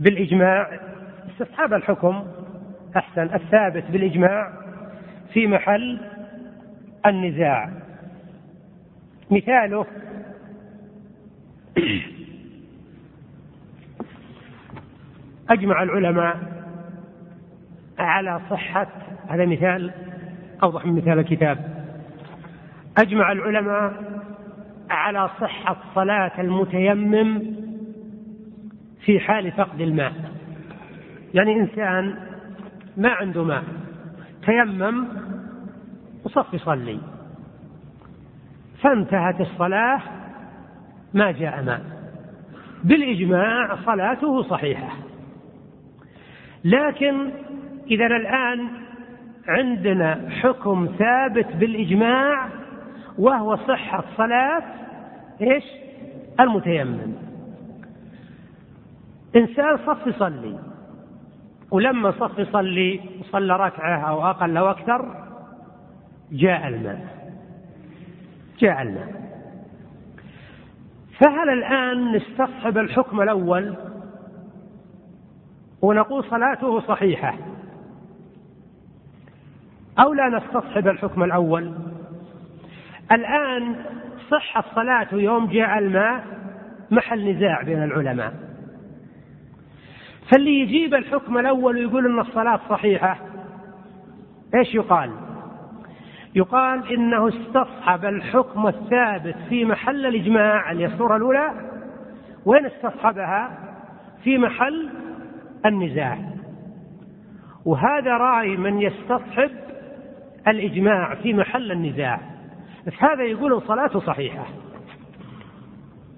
[0.00, 0.70] بالإجماع.
[1.30, 2.24] استصحاب الحكم
[2.96, 4.65] أحسن الثابت بالإجماع
[5.36, 5.98] في محل
[7.06, 7.70] النزاع.
[9.30, 9.86] مثاله
[15.50, 16.36] أجمع العلماء
[17.98, 18.88] على صحة
[19.28, 19.92] هذا مثال
[20.62, 21.84] أوضح من مثال الكتاب.
[22.98, 23.92] أجمع العلماء
[24.90, 27.42] على صحة صلاة المتيمم
[29.04, 30.12] في حال فقد الماء.
[31.34, 32.16] يعني إنسان
[32.96, 33.64] ما عنده ماء
[34.46, 35.25] تيمم
[36.26, 36.98] وصف يصلي
[38.82, 40.00] فانتهت الصلاة
[41.14, 41.80] ما جاء ماء
[42.84, 44.88] بالإجماع صلاته صحيحة
[46.64, 47.30] لكن
[47.90, 48.68] إذا الآن
[49.48, 52.48] عندنا حكم ثابت بالإجماع
[53.18, 54.62] وهو صحة صلاة
[55.40, 55.64] إيش؟
[56.40, 57.14] المتيمم.
[59.36, 60.58] إنسان صف يصلي
[61.70, 63.00] ولما صف يصلي
[63.32, 65.25] صلى ركعة أو أقل أو أكثر
[66.32, 67.30] جاء الماء.
[68.58, 69.26] جاء الماء.
[71.20, 73.74] فهل الآن نستصحب الحكم الأول؟
[75.82, 77.34] ونقول صلاته صحيحة.
[79.98, 81.74] أو لا نستصحب الحكم الأول؟
[83.12, 83.76] الآن
[84.30, 86.24] صحة الصلاة يوم جاء الماء
[86.90, 88.34] محل نزاع بين العلماء.
[90.32, 93.18] فاللي يجيب الحكم الأول ويقول أن الصلاة صحيحة
[94.54, 95.25] إيش يقال؟
[96.36, 101.52] يقال إنه استصحب الحكم الثابت في محل الإجماع اللي الصورة الأولى.
[102.44, 103.58] وين استصحبها؟
[104.24, 104.88] في محل
[105.66, 106.18] النزاع.
[107.64, 109.50] وهذا رأي من يستصحب
[110.48, 112.20] الإجماع في محل النزاع.
[112.86, 114.44] بس هذا يقول صلاته صحيحة.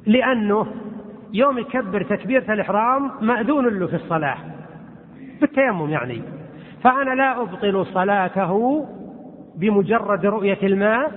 [0.06, 0.66] لأنه
[1.32, 4.36] يوم يكبر تكبيرة الإحرام مأذون له في الصلاة.
[5.40, 6.22] بالتيمم يعني.
[6.82, 8.84] فأنا لا أبطل صلاته
[9.58, 11.12] بمجرد رؤية الماء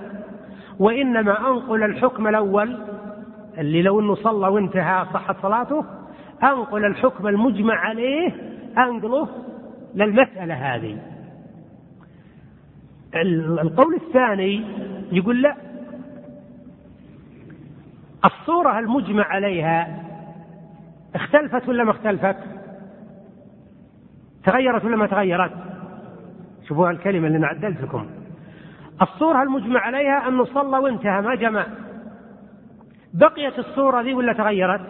[0.78, 2.78] وإنما أنقل الحكم الأول
[3.58, 5.84] اللي لو أنه صلى وانتهى صحت صلاته
[6.42, 8.32] أنقل الحكم المجمع عليه
[8.78, 9.28] أنقله
[9.94, 10.98] للمسألة هذه
[13.14, 14.64] القول الثاني
[15.12, 15.56] يقول لا
[18.24, 20.02] الصورة المجمع عليها
[21.14, 22.36] اختلفت ولا ما اختلفت؟
[24.44, 25.52] تغيرت ولا ما تغيرت؟
[26.68, 28.06] شوفوا الكلمة اللي أنا عدلت لكم
[29.02, 31.66] الصورة المجمع عليها أنه صلى وانتهى ما جمع؟
[33.14, 34.80] بقيت الصورة ذي ولا تغيرت؟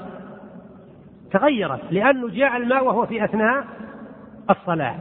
[1.30, 3.64] تغيرت لأنه جاء الماء وهو في أثناء
[4.50, 4.96] الصلاة.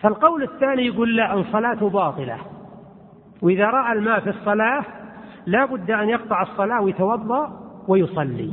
[0.00, 2.38] فالقول الثاني يقول لا صلاته باطلة.
[3.42, 4.84] وإذا رأى الماء في الصلاة
[5.46, 8.52] لا بد أن يقطع الصلاة ويتوضأ ويصلي.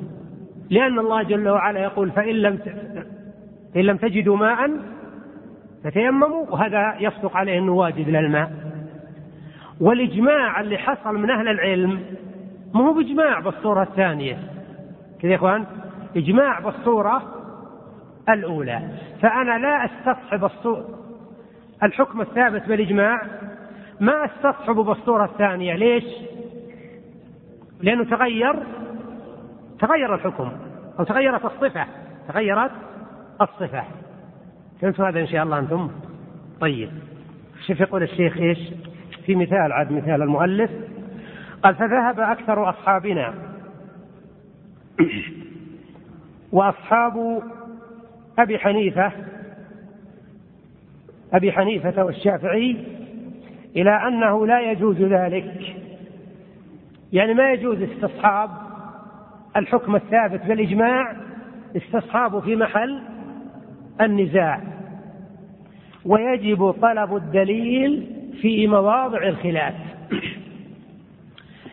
[0.69, 2.59] لأن الله جل وعلا يقول فإن لم
[3.75, 4.71] إن لم تجدوا ماء
[5.83, 6.45] فتيمموا.
[6.49, 8.66] وهذا يصدق عليه أنه واجب للماء.
[9.81, 12.01] والإجماع اللي حصل من أهل العلم
[12.73, 14.39] ما هو بإجماع بالصورة الثانية
[15.21, 15.65] كذا يا إخوان
[16.15, 17.21] إجماع بالصورة
[18.29, 18.81] الأولى
[19.21, 20.85] فأنا لا أستصحب الصورة
[21.83, 23.21] الحكم الثابت بالإجماع
[23.99, 26.05] ما استصحبه بالصورة الثانية ليش؟
[27.81, 28.63] لأنه تغير
[29.79, 30.51] تغير الحكم
[30.99, 31.85] أو تغيرت الصفة
[32.27, 32.71] تغيرت
[33.41, 33.83] الصفة
[34.81, 35.89] فهمتوا هذا إن شاء الله أنتم؟
[36.61, 36.89] طيب
[37.67, 38.59] شوف يقول الشيخ إيش؟
[39.27, 40.71] في مثال عاد مثال المؤلف.
[41.63, 43.33] قال فذهب أكثر أصحابنا.
[46.51, 47.41] وأصحاب
[48.39, 49.11] أبي حنيفة
[51.33, 52.77] أبي حنيفة والشافعي
[53.75, 55.75] إلى أنه لا يجوز ذلك.
[57.13, 58.49] يعني ما يجوز استصحاب
[59.57, 61.15] الحكم الثابت بالإجماع
[61.77, 63.01] استصحابه في محل
[64.01, 64.61] النزاع.
[66.05, 69.73] ويجب طلب الدليل في مواضع الخلاف.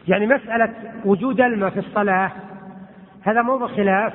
[0.08, 2.32] يعني مسألة وجود الماء في الصلاة
[3.22, 4.12] هذا مو بخلاف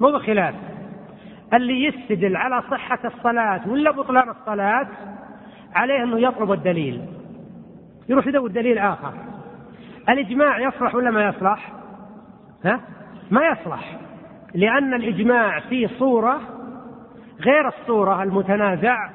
[0.00, 0.54] مو بخلاف
[1.54, 4.88] اللي يستدل على صحة الصلاة ولا بطلان الصلاة
[5.74, 7.00] عليه أنه يطلب الدليل.
[8.08, 9.12] يروح يدور دليل آخر.
[10.08, 11.72] الإجماع يصلح ولا ما يصلح؟
[12.64, 12.80] ها؟
[13.30, 13.98] ما يصلح.
[14.54, 16.40] لأن الإجماع في صورة
[17.40, 19.10] غير الصورة المتنازع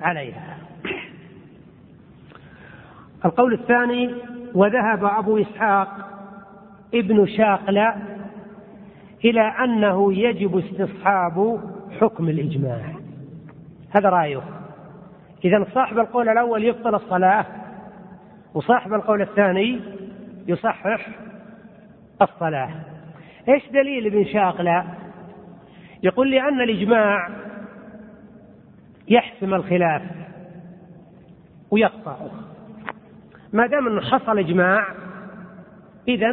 [0.00, 0.53] عليها.
[3.24, 4.14] القول الثاني
[4.54, 5.88] وذهب أبو إسحاق
[6.94, 7.96] ابن شاقلة
[9.24, 11.60] إلى أنه يجب استصحاب
[12.00, 12.80] حكم الإجماع.
[13.96, 14.42] هذا رأيه.
[15.44, 17.46] إذا صاحب القول الأول يبطل الصلاة
[18.54, 19.80] وصاحب القول الثاني
[20.46, 21.08] يصحح
[22.22, 22.70] الصلاة.
[23.48, 24.84] إيش دليل ابن شاقلة؟
[26.02, 27.28] يقول لأن الإجماع
[29.08, 30.02] يحسم الخلاف.
[31.70, 32.30] ويقطعه
[33.52, 34.86] ما دام إنه حصل إجماع
[36.08, 36.32] اذا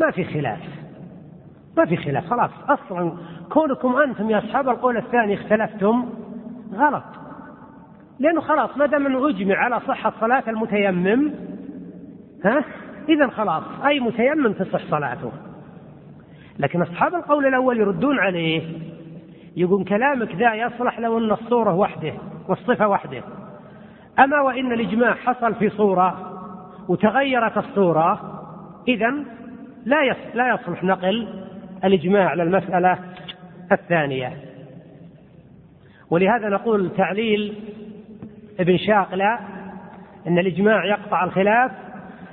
[0.00, 0.60] ما في خلاف.
[1.76, 2.50] ما في خلاف خلاص.
[2.68, 3.12] أصلا
[3.50, 6.06] كونكم أنتم يا أصحاب القول الثاني اختلفتم
[6.74, 7.04] غلط.
[8.18, 11.30] لأنه خلاص ما دام إنه أجمع على صحه صلاه المتيمم
[12.44, 12.64] ها
[13.08, 13.62] اذا خلاص.
[13.86, 15.32] أي متيمم تصح صلاته.
[16.58, 18.62] لكن أصحاب القول الأول يردون عليه
[19.56, 22.12] يقول كلامك ذا يصلح لو أن الصورة وحده
[22.48, 23.22] والصفة وحده.
[24.18, 26.30] أما وإن الإجماع حصل في صورة
[26.88, 28.40] وتغيرت الصورة
[28.88, 29.10] إذا
[29.84, 31.28] لا لا يصلح نقل
[31.84, 32.98] الإجماع للمسألة
[33.72, 34.32] الثانية.
[36.10, 37.54] ولهذا نقول تعليل
[38.60, 39.38] ابن شاقلة
[40.26, 41.70] أن الإجماع يقطع الخلاف.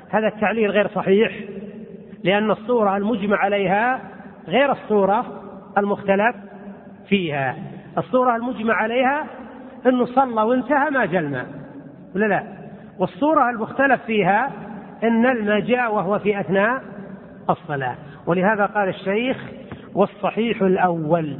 [0.09, 1.31] هذا التعليل غير صحيح
[2.23, 3.99] لأن الصورة المجمع عليها
[4.47, 5.25] غير الصورة
[5.77, 6.35] المختلف
[7.09, 7.55] فيها.
[7.97, 9.25] الصورة المجمع عليها
[9.85, 11.60] أنه صلى وانتهى ما الماء
[12.15, 12.43] ولا لا؟
[12.99, 14.51] والصورة المختلف فيها
[15.03, 16.81] أن الماء جاء وهو في أثناء
[17.49, 17.95] الصلاة.
[18.27, 19.37] ولهذا قال الشيخ
[19.93, 21.39] والصحيح الأول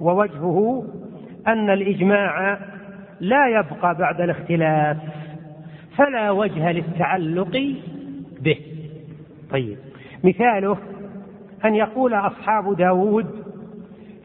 [0.00, 0.84] ووجهه
[1.46, 2.58] أن الإجماع
[3.20, 4.96] لا يبقى بعد الاختلاف
[5.96, 7.76] فلا وجه للتعلق
[8.40, 8.60] به.
[9.50, 9.76] طيب
[10.24, 10.78] مثاله
[11.64, 13.26] أن يقول أصحاب داود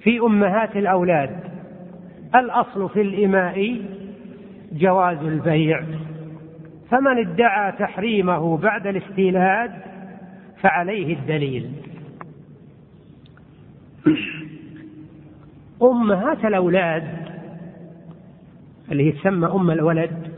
[0.04, 1.40] في أمهات الأولاد
[2.36, 3.82] الأصل في الإماء
[4.72, 5.84] جواز البيع.
[6.90, 9.72] فمن ادعى تحريمه بعد الاستيلاد
[10.62, 11.72] فعليه الدليل.
[15.82, 17.32] أمهات الأولاد
[18.92, 20.32] اللي تسمى أم الولد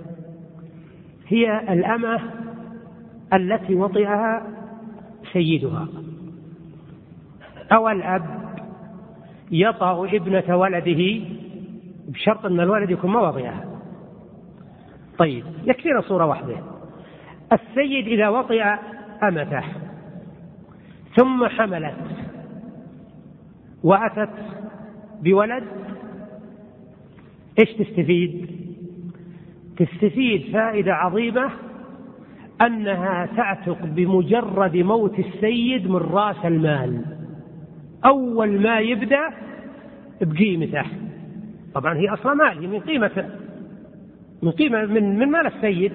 [1.27, 2.19] هي الأمة
[3.33, 4.47] التي وطئها
[5.33, 5.87] سيدها.
[7.71, 8.25] أو الأب
[9.51, 11.25] يطأ ابنة ولده
[12.07, 13.72] بشرط أن الولد يكون ما وطئها.
[15.17, 16.55] طيب يكفينا صورة واحدة.
[17.53, 18.63] السيد إذا وطئ
[19.23, 19.63] أمته
[21.15, 21.95] ثم حملت
[23.83, 24.29] وأتت
[25.21, 25.63] بولد
[27.59, 28.47] إيش تستفيد؟
[29.77, 31.49] تستفيد فائدة عظيمة
[32.61, 37.05] أنها تعتق بمجرد موت السيد من رأس المال.
[38.05, 39.29] أول ما يبدأ
[40.21, 40.85] بقيمته.
[41.73, 43.29] طبعا هي أصلا مال هي من قيمة
[44.43, 45.93] من قيمة من من مال السيد.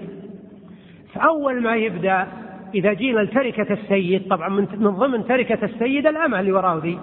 [1.14, 2.26] فأول ما يبدأ
[2.74, 6.98] إذا جينا لتركة السيد طبعا من من ضمن تركة السيد الأمة اللي وراه ذي.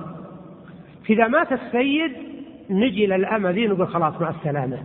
[1.07, 2.11] فإذا مات السيد
[2.69, 4.77] نجي للأمة ذي نقول خلاص مع السلامة.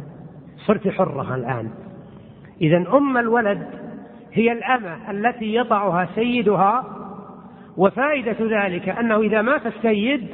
[0.66, 1.70] صرت حرة الآن.
[2.60, 3.66] إذا أم الولد
[4.32, 6.84] هي الأمة التي يضعها سيدها
[7.76, 10.26] وفائدة ذلك أنه إذا مات السيد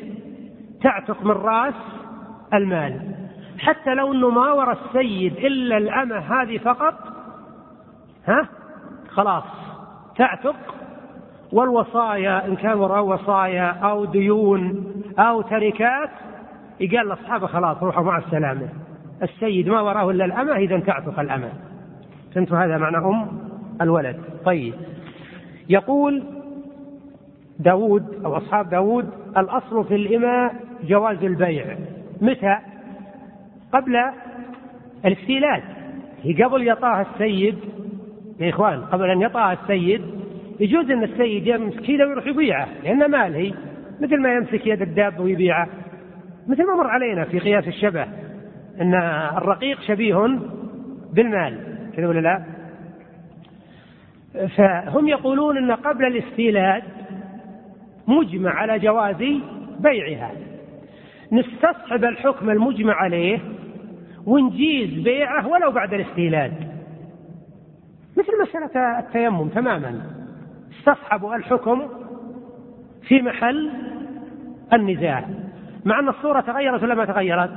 [0.83, 1.75] تعتق من رأس
[2.55, 3.16] المال.
[3.59, 6.95] حتى لو أنه ما ورى السيد إلا الأمة هذه فقط
[8.27, 8.49] ها؟
[9.09, 9.45] خلاص.
[10.17, 10.57] تعتق.
[11.53, 16.11] والوصايا إن كان وراء وصايا أو ديون أو تركات
[16.81, 18.69] يقال لأصحابه خلاص روحوا مع السلامة.
[19.23, 21.53] السيد ما وراه إلا الأمة إذا تعتق الأمة.
[22.35, 23.27] فهمتوا هذا معنى أم
[23.81, 24.75] الولد؟ طيب.
[25.69, 26.23] يقول
[27.59, 30.55] داود أو أصحاب داود الأصل في الإماء
[30.85, 31.77] جواز البيع.
[32.21, 32.57] متى؟
[33.73, 33.97] قبل
[35.05, 35.63] الاستيلاد
[36.23, 37.59] هي قبل يطاها السيد
[38.41, 40.03] يا إخوان قبل أن يطاها السيد
[40.61, 43.53] يجوز أن السيد يمسك كذا ويروح يبيعه لأن مال هي
[44.01, 45.69] مثل ما يمسك يد الدابة ويبيعه.
[46.47, 48.07] مثل ما مر علينا في قياس الشبه
[48.81, 48.95] أن
[49.37, 50.39] الرقيق شبيه
[51.13, 51.61] بالمال
[51.97, 52.45] كذا ولا لا؟
[54.57, 56.83] فهم يقولون أن قبل الاستيلاد
[58.09, 59.23] مجمع على جواز
[59.81, 60.31] بيعها.
[61.33, 63.39] نستصحب الحكم المجمع عليه
[64.27, 66.53] ونجيز بيعه ولو بعد الاستيلاد.
[68.17, 70.01] مثل مسألة التيمم تماما.
[70.79, 71.83] استصحبوا الحكم
[73.09, 73.71] في محل
[74.73, 75.25] النزاع.
[75.85, 77.51] مع أن الصورة تغيرت ولا ما تغيرت؟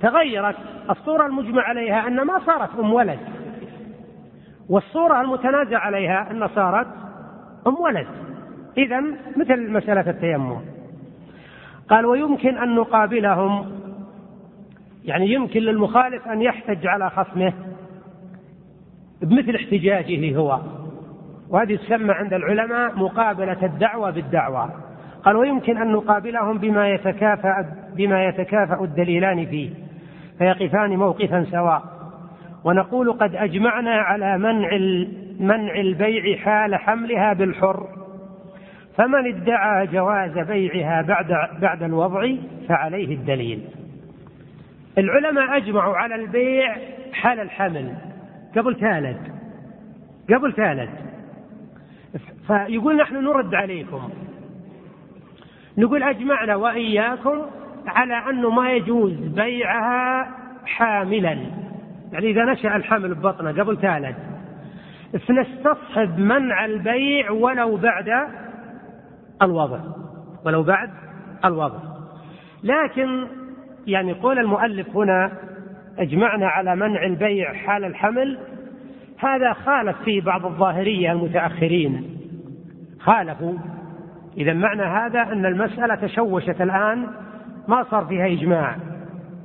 [0.00, 0.56] تغيرت.
[0.90, 3.18] الصورة المجمع عليها أن ما صارت أم ولد.
[4.68, 6.86] والصورة المتنازع عليها أن صارت
[7.66, 8.06] أم ولد.
[8.78, 9.00] إذا
[9.36, 10.71] مثل مسألة التيمم.
[11.92, 13.66] قال ويمكن أن نقابلهم.
[15.04, 17.52] يعني يمكن للمخالف أن يحتج على خصمه
[19.22, 20.60] بمثل احتجاجه هو.
[21.50, 24.70] وهذه تسمى عند العلماء مقابلة الدعوة بالدعوة.
[25.24, 27.66] قال ويمكن أن نقابلهم بما يتكافأ
[27.96, 29.70] بما يتكافأ الدليلان فيه
[30.38, 31.82] فيقفان موقفا سواء.
[32.64, 34.68] ونقول قد أجمعنا على منع
[35.40, 38.01] منع البيع حال حملها بالحر.
[38.96, 42.34] فمن ادعى جواز بيعها بعد بعد الوضع
[42.68, 43.64] فعليه الدليل.
[44.98, 46.76] العلماء أجمعوا على البيع
[47.12, 47.94] حال الحمل.
[48.56, 49.18] قبل ثالث
[50.34, 50.90] قبل ثالث.
[52.46, 54.10] فيقول نحن نرد عليكم.
[55.78, 57.42] نقول أجمعنا وإياكم
[57.86, 60.30] على أنه ما يجوز بيعها
[60.66, 61.38] حاملا.
[62.12, 64.16] يعني إذا نشأ الحمل ببطنه قبل ثالث.
[65.28, 68.10] فنستصحب منع البيع ولو بعد
[69.42, 69.78] الوضع
[70.44, 70.90] ولو بعد
[71.44, 71.78] الوضع
[72.62, 73.26] لكن
[73.86, 75.32] يعني قول المؤلف هنا
[75.98, 78.38] اجمعنا على منع البيع حال الحمل
[79.22, 82.18] هذا خالف فيه بعض الظاهرية المتأخرين.
[83.00, 83.52] خالفوا.
[84.36, 87.06] إذا معنى هذا أن المسألة تشوشت الآن
[87.68, 88.76] ما صار فيها إجماع.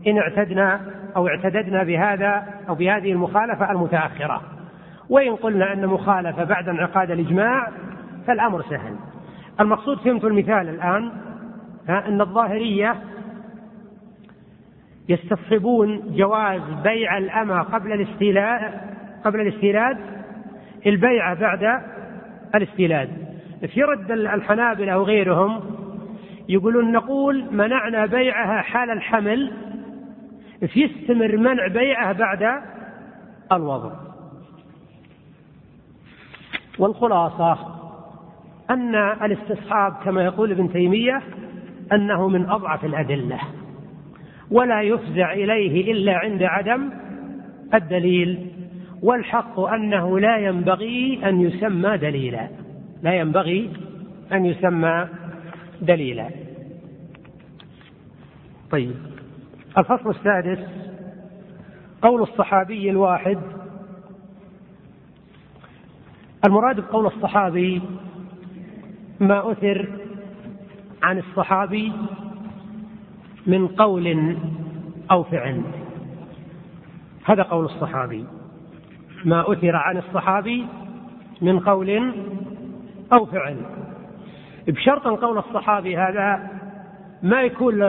[0.08, 0.82] إن اعتدنا
[1.16, 4.41] أو اعتددنا بهذا أو بهذه المخالفة المتأخرة.
[5.10, 7.68] وإن قلنا أن مخالفة بعد انعقاد الإجماع
[8.28, 8.95] فالأمر سهل.
[9.60, 11.12] المقصود فهمت المثال الآن
[11.89, 12.95] أن الظاهرية
[15.10, 18.88] يستصحبون جواز بيع الأمة قبل الاستيلاء
[19.26, 19.97] قبل الاستيلاد
[20.86, 21.82] البيعة بعد
[22.55, 23.10] الاستيلاد.
[23.74, 25.62] في رد الحنابلة وغيرهم
[26.49, 29.53] يقولون نقول منعنا بيعها حال الحمل
[30.76, 32.62] يستمر منع بيعها بعد
[33.51, 33.91] الوضع.
[36.80, 37.76] والخلاصة
[38.70, 41.22] أن الاستصحاب كما يقول ابن تيمية
[41.91, 43.39] أنه من أضعف الأدلة
[44.51, 46.89] ولا يفزع إليه إلا عند عدم
[47.74, 48.47] الدليل
[49.03, 52.47] والحق أنه لا ينبغي أن يسمى دليلا
[53.03, 53.70] لا ينبغي
[54.32, 55.07] أن يسمى
[55.82, 56.30] دليلا.
[58.72, 58.95] طيب
[59.78, 60.59] الفصل السادس
[62.01, 63.38] قول الصحابي الواحد.
[66.45, 67.82] المراد بقول الصحابي
[69.20, 69.88] ما أثر
[71.03, 71.91] عن الصحابي
[73.47, 74.38] من قول
[75.11, 75.61] أو فعل.
[77.26, 78.26] هذا قول الصحابي.
[79.26, 80.65] ما أثر عن الصحابي
[81.41, 82.13] من قول
[83.13, 83.57] أو فعل.
[84.68, 86.49] بشرط أن قول الصحابي هذا
[87.24, 87.80] ما يكون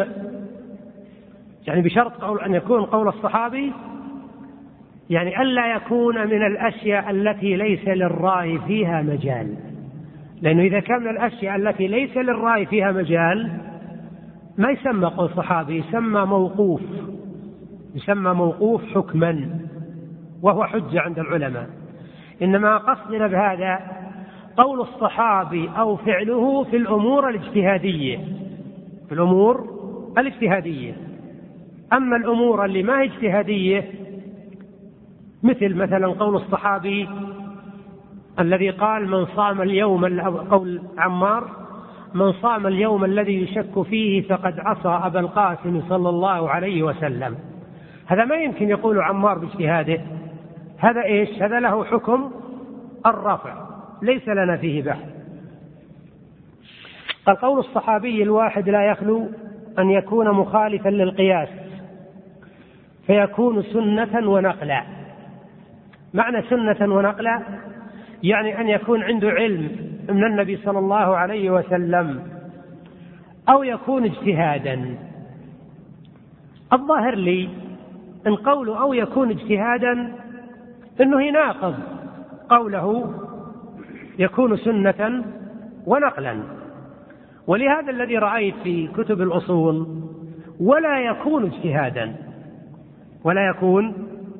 [1.66, 3.72] يعني بشرط قول أن يكون قول الصحابي
[5.10, 9.67] يعني ألا يكون من الأشياء التي ليس للرأي فيها مجال.
[10.42, 13.50] لأنه إذا كان من الأشياء التي ليس للرأي فيها مجال
[14.58, 16.80] ما يسمى قول صحابي يسمى موقوف
[17.94, 19.60] يسمى موقوف حكما
[20.42, 21.66] وهو حجة عند العلماء.
[22.42, 23.80] إنما قصدنا بهذا
[24.56, 28.18] قول الصحابي أو فعله في الأمور الاجتهادية.
[29.08, 29.66] في الأمور
[30.18, 30.96] الاجتهادية.
[31.92, 33.84] أما الأمور اللي ما هي اجتهادية
[35.42, 37.08] مثل مثلا قول الصحابي
[38.40, 40.20] الذي قال من صام اليوم
[40.50, 41.50] قول عمار
[42.14, 47.36] من صام اليوم الذي يشك فيه فقد عصى أبا القاسم صلى الله عليه وسلم.
[48.06, 50.00] هذا ما يمكن يقول عمار باجتهاده.
[50.78, 52.30] هذا إيش؟ هذا له حكم
[53.06, 53.54] الرفع
[54.02, 55.08] ليس لنا فيه بحث.
[57.26, 59.28] قال قول الصحابي الواحد لا يخلو
[59.78, 61.48] أن يكون مخالفا للقياس
[63.06, 64.82] فيكون سنة ونقلا.
[66.14, 67.42] معنى سنة ونقلا؟
[68.22, 69.70] يعني أن يكون عنده علم
[70.08, 72.22] من النبي صلى الله عليه وسلم
[73.48, 74.96] أو يكون اجتهادا.
[76.72, 77.48] الظاهر لي
[78.26, 80.12] إن قوله أو يكون اجتهادا
[81.00, 81.74] أنه يناقض
[82.48, 83.14] قوله
[84.18, 85.24] يكون سنة
[85.86, 86.42] ونقلا.
[87.46, 89.86] ولهذا الذي رأيت في كتب الأصول
[90.60, 92.14] ولا يكون اجتهادا
[93.24, 93.94] ولا يكون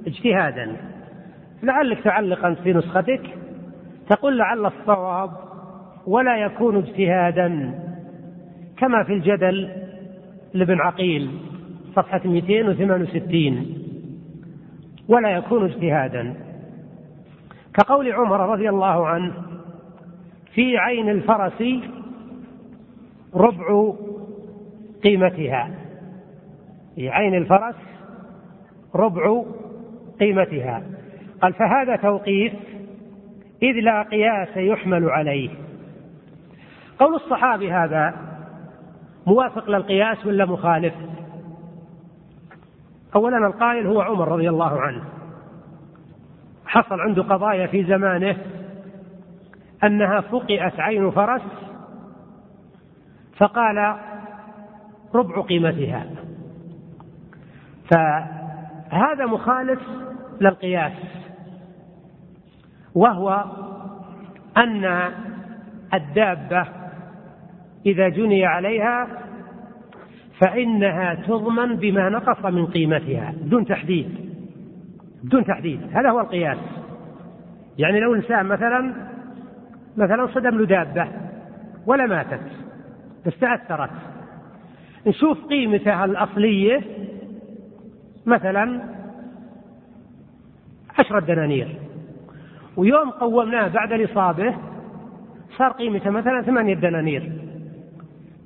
[0.07, 0.77] اجتهادا.
[1.63, 3.21] لعلك تعلقا في نسختك.
[4.09, 5.31] تقول لعل الصواب
[6.07, 7.75] ولا يكون اجتهادا
[8.77, 9.71] كما في الجدل
[10.55, 11.31] لابن عقيل
[11.97, 13.75] صفحة 268
[15.09, 16.35] ولا يكون اجتهادا.
[17.75, 19.33] كقول عمر رضي الله عنه
[20.55, 21.63] في عين الفرس
[23.35, 23.93] ربع
[25.05, 25.71] قيمتها.
[26.95, 27.77] في عين الفرس
[28.95, 29.45] ربع
[30.21, 30.83] قيمتها.
[31.43, 32.53] قال فهذا توقيف
[33.63, 35.51] إذ لا قياس يحمل عليه.
[36.99, 38.15] قول الصحابي هذا
[39.27, 40.95] موافق للقياس ولا مخالف؟
[43.15, 45.05] أولا القائل هو عمر رضي الله عنه.
[46.67, 48.37] حصل عنده قضايا في زمانه
[49.85, 51.43] أنها فقئت عين فرس
[53.37, 53.97] فقال
[55.15, 56.07] ربع قيمتها.
[57.91, 59.81] فهذا مخالف
[60.41, 61.18] للقياس.
[62.99, 63.45] وهو
[64.57, 65.11] أن
[65.95, 66.67] الدابة
[67.87, 69.07] إذا جني عليها
[70.41, 74.09] فإنها تضمن بما نقص من قيمتها بدون تحديد
[75.23, 76.59] بدون تحديد هذا هو القياس.
[77.79, 78.95] يعني لو إنسان مثلا
[79.97, 81.09] مثلا صدم له دابة
[81.87, 82.41] ولا ماتت
[83.27, 83.91] بس تأثرت.
[85.07, 86.81] نشوف قيمتها الأصلية
[88.27, 88.81] مثلا
[90.99, 91.88] عشرة دنانير.
[92.79, 94.55] ويوم قومناه بعد الإصابة
[95.57, 97.33] صار قيمته مثلا ثمانية دنانير.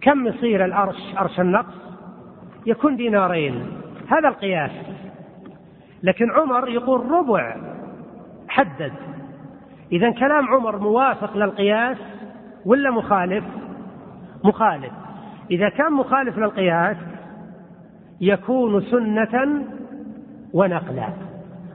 [0.01, 1.75] كم يصير الأرش أرش النقص؟
[2.67, 3.67] يكون دينارين.
[4.09, 4.71] هذا القياس.
[6.03, 7.57] لكن عمر يقول ربع.
[8.49, 8.93] حدد.
[9.93, 11.99] إذا كلام عمر موافق للقياس
[12.67, 13.45] ولا مخالف؟
[14.45, 14.93] مخالف.
[15.51, 16.97] إذا كان مخالف للقياس
[18.21, 19.65] يكون سنة
[20.53, 21.32] ونقلا.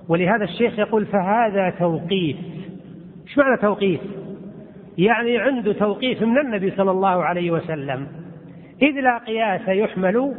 [0.09, 2.37] ولهذا الشيخ يقول فهذا توقيف.
[3.27, 4.01] إيش معنى توقيف؟
[4.97, 8.07] يعني عنده توقيف من النبي صلى الله عليه وسلم.
[8.81, 10.35] إذ لا قياس يحمل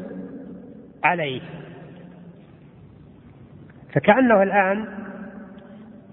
[1.05, 1.41] عليه.
[3.95, 4.89] فكأنه الآن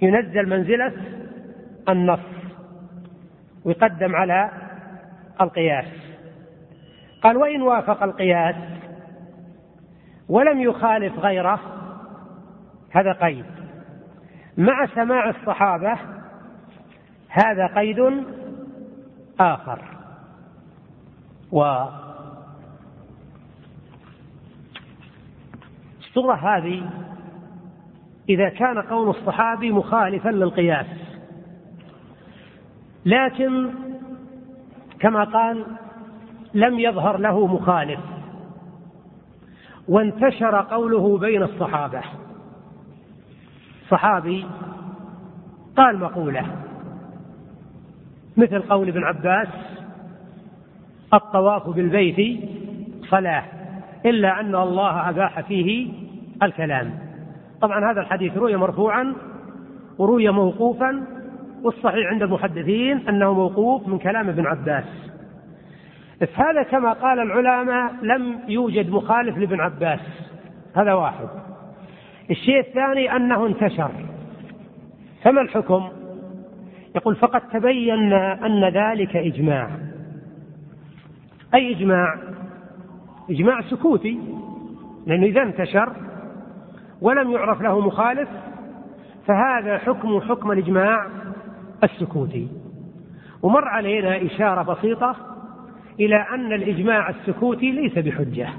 [0.01, 0.93] ينزل منزلة
[1.89, 2.19] النص
[3.65, 4.49] ويقدم على
[5.41, 5.85] القياس.
[7.21, 8.55] قال وإن وافق القياس
[10.29, 11.59] ولم يخالف غيره
[12.95, 13.45] هذا قيد.
[14.57, 15.97] مع سماع الصحابة
[17.29, 18.23] هذا قيد
[19.39, 19.79] آخر.
[21.51, 21.85] و
[25.99, 26.89] الصورة هذه
[28.29, 30.85] إذا كان قول الصحابي مخالفا للقياس.
[33.05, 33.71] لكن
[34.99, 35.65] كما قال
[36.53, 37.99] لم يظهر له مخالف.
[39.87, 42.01] وانتشر قوله بين الصحابة.
[43.89, 44.45] صحابي
[45.77, 46.45] قال مقولة
[48.37, 49.47] مثل قول ابن عباس
[51.13, 52.39] الطواف بالبيت
[53.09, 53.43] صلاة
[54.05, 55.93] إلا أن الله أباح فيه
[56.43, 56.99] الكلام.
[57.61, 59.15] طبعا هذا الحديث روي مرفوعا
[59.97, 61.03] وروي موقوفا
[61.63, 64.83] والصحيح عند المحدثين أنه موقوف من كلام ابن عباس.
[66.35, 69.99] هذا كما قال العلماء لم يوجد مخالف لابن عباس
[70.75, 71.44] هذا واحد.
[72.31, 73.91] الشيء الثاني أنه انتشر.
[75.23, 75.89] فما الحكم؟
[76.95, 79.69] يقول فقد تبين أن ذلك إجماع.
[81.53, 82.15] أي إجماع؟
[83.29, 84.19] إجماع سكوتي
[85.07, 85.93] لأنه إذا انتشر
[87.01, 88.29] ولم يعرف له مخالف
[89.27, 91.07] فهذا حكم حكم الإجماع
[91.83, 92.47] السكوتي.
[93.43, 95.15] ومر علينا إشارة بسيطة
[95.99, 98.49] إلى أن الإجماع السكوتي ليس بحجة.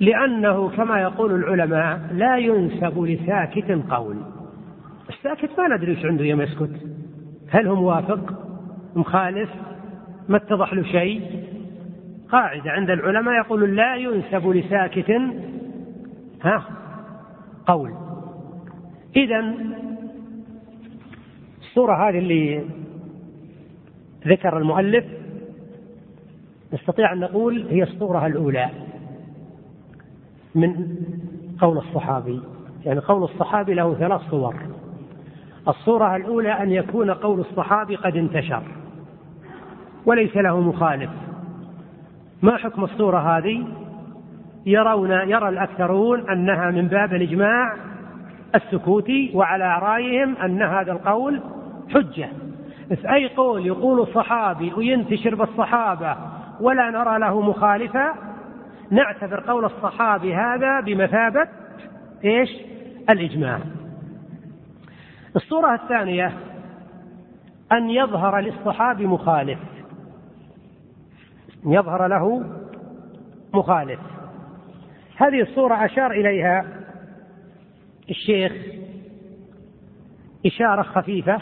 [0.00, 4.16] لأنه كما يقول العلماء لا ينسب لساكت قول.
[5.08, 6.70] الساكت ما ندري إيش عنده يوم يسكت.
[7.50, 8.34] هل هو موافق؟
[8.96, 9.50] مخالف؟
[10.28, 11.22] ما اتضح له شيء؟
[12.28, 15.10] قاعدة عند العلماء يقول لا ينسب لساكت.
[16.42, 16.64] ها؟
[17.66, 17.92] قول.
[19.16, 19.54] إذا
[21.60, 22.64] الصورة هذه اللي
[24.26, 25.04] ذكر المؤلف
[26.72, 28.70] نستطيع أن نقول هي الصورة الأولى.
[30.56, 30.96] من
[31.60, 32.40] قول الصحابي.
[32.84, 34.54] يعني قول الصحابي له ثلاث صور.
[35.68, 38.62] الصورة الأولى أن يكون قول الصحابي قد انتشر.
[40.06, 41.10] وليس له مخالف.
[42.42, 43.66] ما حكم الصورة هذه؟
[44.66, 47.74] يرون يرى الأكثرون أنها من باب الإجماع
[48.54, 51.40] السكوتي وعلى رأيهم أن هذا القول
[51.94, 52.28] حجة.
[52.88, 56.16] في أي قول يقول الصحابي وينتشر بالصحابة
[56.60, 58.25] ولا نرى له مخالفا
[58.90, 61.48] نعتبر قول الصحابي هذا بمثابة
[62.24, 62.50] إيش؟
[63.10, 63.60] الإجماع.
[65.36, 66.32] الصورة الثانية
[67.72, 69.58] أن يظهر للصحابي مخالف.
[71.66, 72.44] يظهر له
[73.54, 74.00] مخالف.
[75.16, 76.64] هذه الصورة أشار إليها
[78.10, 78.52] الشيخ
[80.46, 81.40] إشارة خفيفة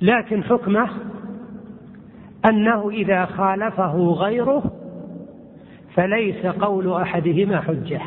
[0.00, 0.90] لكن حكمه
[2.48, 4.79] أنه إذا خالفه غيره
[5.94, 8.00] فليس قول أحدهما حجة.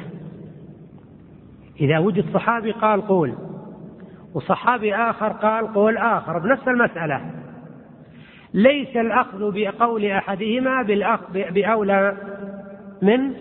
[1.80, 3.34] إذا وجد صحابي قال قول
[4.34, 7.22] وصحابي آخر قال قول آخر بنفس المسألة.
[8.54, 12.18] ليس الأخذ بقول أحدهما بالأخذ بأولى
[13.02, 13.34] من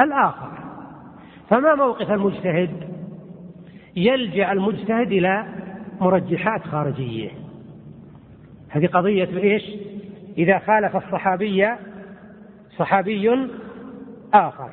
[0.00, 0.50] الآخر.
[1.50, 2.70] فما موقف المجتهد؟
[3.96, 5.46] يلجأ المجتهد إلى
[6.00, 7.30] مرجحات خارجية.
[8.68, 9.62] هذه قضية إيش
[10.38, 11.68] إذا خالف الصحابي
[12.78, 13.48] صحابي
[14.34, 14.70] آخر.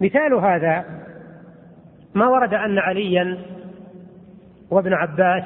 [0.00, 0.84] مثال هذا
[2.14, 3.38] ما ورد أن عليا
[4.70, 5.44] وابن عباس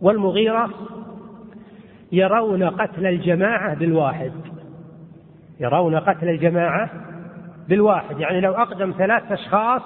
[0.00, 0.70] والمغيرة
[2.12, 4.32] يرون قتل الجماعة بالواحد.
[5.60, 6.90] يرون قتل الجماعة
[7.68, 8.20] بالواحد.
[8.20, 9.82] يعني لو أقدم ثلاث أشخاص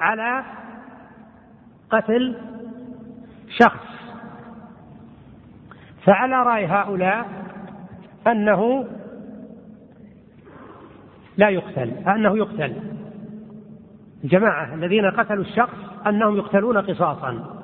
[0.00, 0.44] على
[1.90, 2.36] قتل
[3.58, 3.88] شخص
[6.04, 7.26] فعلى رأي هؤلاء
[8.26, 8.84] أنه
[11.38, 12.72] لا يقتل أنه يقتل.
[14.24, 17.58] الجماعة الذين قتلوا الشخص أنهم يقتلون قصاصا.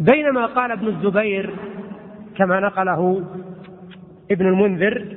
[0.00, 1.54] بينما قال ابن الزبير
[2.36, 3.24] كما نقله
[4.30, 5.16] ابن المنذر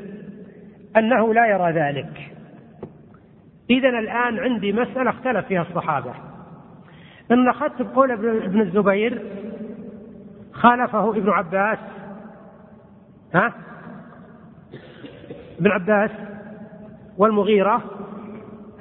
[0.97, 2.32] أنه لا يرى ذلك.
[3.70, 6.14] إذا الآن عندي مسألة اختلف فيها الصحابة.
[7.32, 9.22] إن أخذت بقول ابن الزبير
[10.53, 11.80] خالفه ابن عباس
[13.34, 13.53] ها؟
[15.60, 16.12] ابن عباس؟
[17.18, 17.82] والمغيرة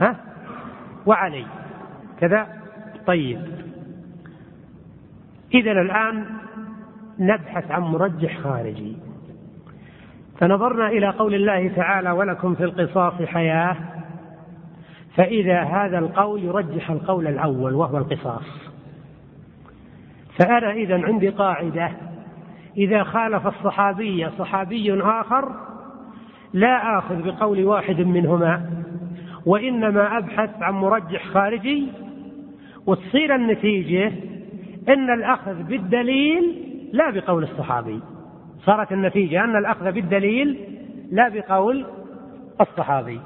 [0.00, 0.16] ها؟
[1.06, 1.46] وعلي.
[2.20, 2.46] كذا؟
[3.06, 3.40] طيب.
[5.54, 6.24] إذا الآن
[7.18, 8.96] نبحث عن مرجح خارجي.
[10.38, 13.76] فنظرنا إلى قول الله تعالى ولكم في القصاص حياة.
[15.16, 18.74] فإذا هذا القول يرجح القول الأول وهو القصاص.
[20.38, 21.90] فأنا إذا عندي قاعدة.
[22.76, 25.73] إذا خالف الصحابي صحابي آخر
[26.54, 28.70] لا آخذ بقول واحد منهما
[29.46, 31.88] وإنما أبحث عن مرجح خارجي
[32.86, 34.12] وتصير النتيجة
[34.88, 38.00] أن الأخذ بالدليل لا بقول الصحابي.
[38.64, 40.58] صارت النتيجة أن الأخذ بالدليل
[41.10, 41.86] لا بقول
[42.60, 43.20] الصحابي.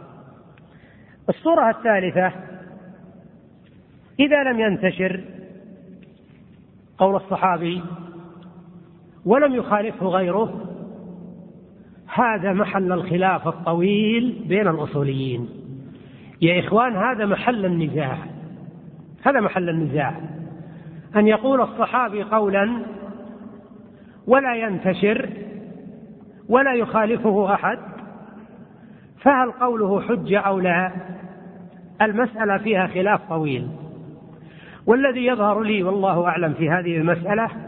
[1.28, 2.32] الصورة الثالثة
[4.20, 5.20] إذا لم ينتشر
[6.98, 7.82] قول الصحابي
[9.26, 10.67] ولم يخالفه غيره
[12.18, 15.48] هذا محل الخلاف الطويل بين الأصوليين.
[16.42, 18.18] يا إخوان هذا محل النزاع.
[19.22, 20.14] هذا محل النزاع.
[21.16, 22.82] أن يقول الصحابي قولا
[24.26, 25.28] ولا ينتشر
[26.48, 27.78] ولا يخالفه أحد
[29.20, 30.92] فهل قوله حجة أو لا؟
[32.02, 33.68] المسألة فيها خلاف طويل.
[34.86, 37.67] والذي يظهر لي والله أعلم في هذه المسألة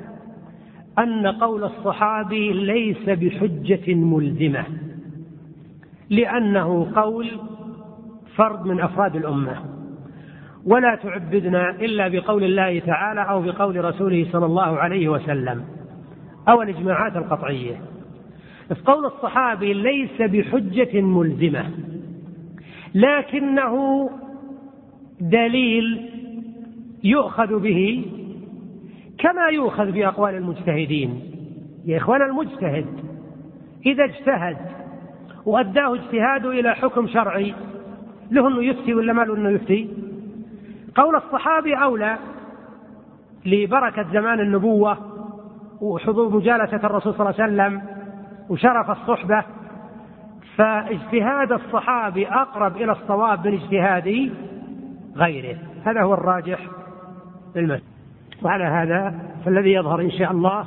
[0.99, 4.65] أن قول الصحابي ليس بحجة ملزمة
[6.11, 7.31] لأنه قول
[8.37, 9.57] فرد من أفراد الأمة.
[10.67, 15.65] ولا تعبدنا إلا بقول الله تعالى أو بقول رسوله صلى الله عليه وسلم
[16.49, 17.81] أو الإجماعات القطعية.
[18.85, 21.65] قول الصحابي ليس بحجة ملزمة
[22.95, 24.11] لكنه
[25.21, 26.11] دليل
[27.05, 28.05] يؤخذ به
[29.21, 31.23] كما يؤخذ بأقوال المجتهدين.
[31.87, 32.87] يا إخوان المجتهد
[33.87, 34.57] إذا اجتهد
[35.47, 37.55] وأداه اجتهاده إلى حكم شرعي
[38.31, 39.89] له أنه يفتي ولا ما له أنه يفتي؟
[40.95, 42.19] قول الصحابي أولى
[43.47, 44.99] لبركة زمان النبوة
[45.81, 47.83] وحضور مجالسة الرسول صلى الله عليه وسلم
[48.49, 49.45] وشرف الصحبة
[50.57, 54.33] فاجتهاد الصحابي أقرب إلى الصواب من اجتهاد
[55.17, 55.59] غيره.
[55.85, 56.59] هذا هو الراجح
[57.57, 58.00] للمسألة.
[58.43, 59.15] وعلى هذا
[59.45, 60.67] فالذي يظهر إن شاء الله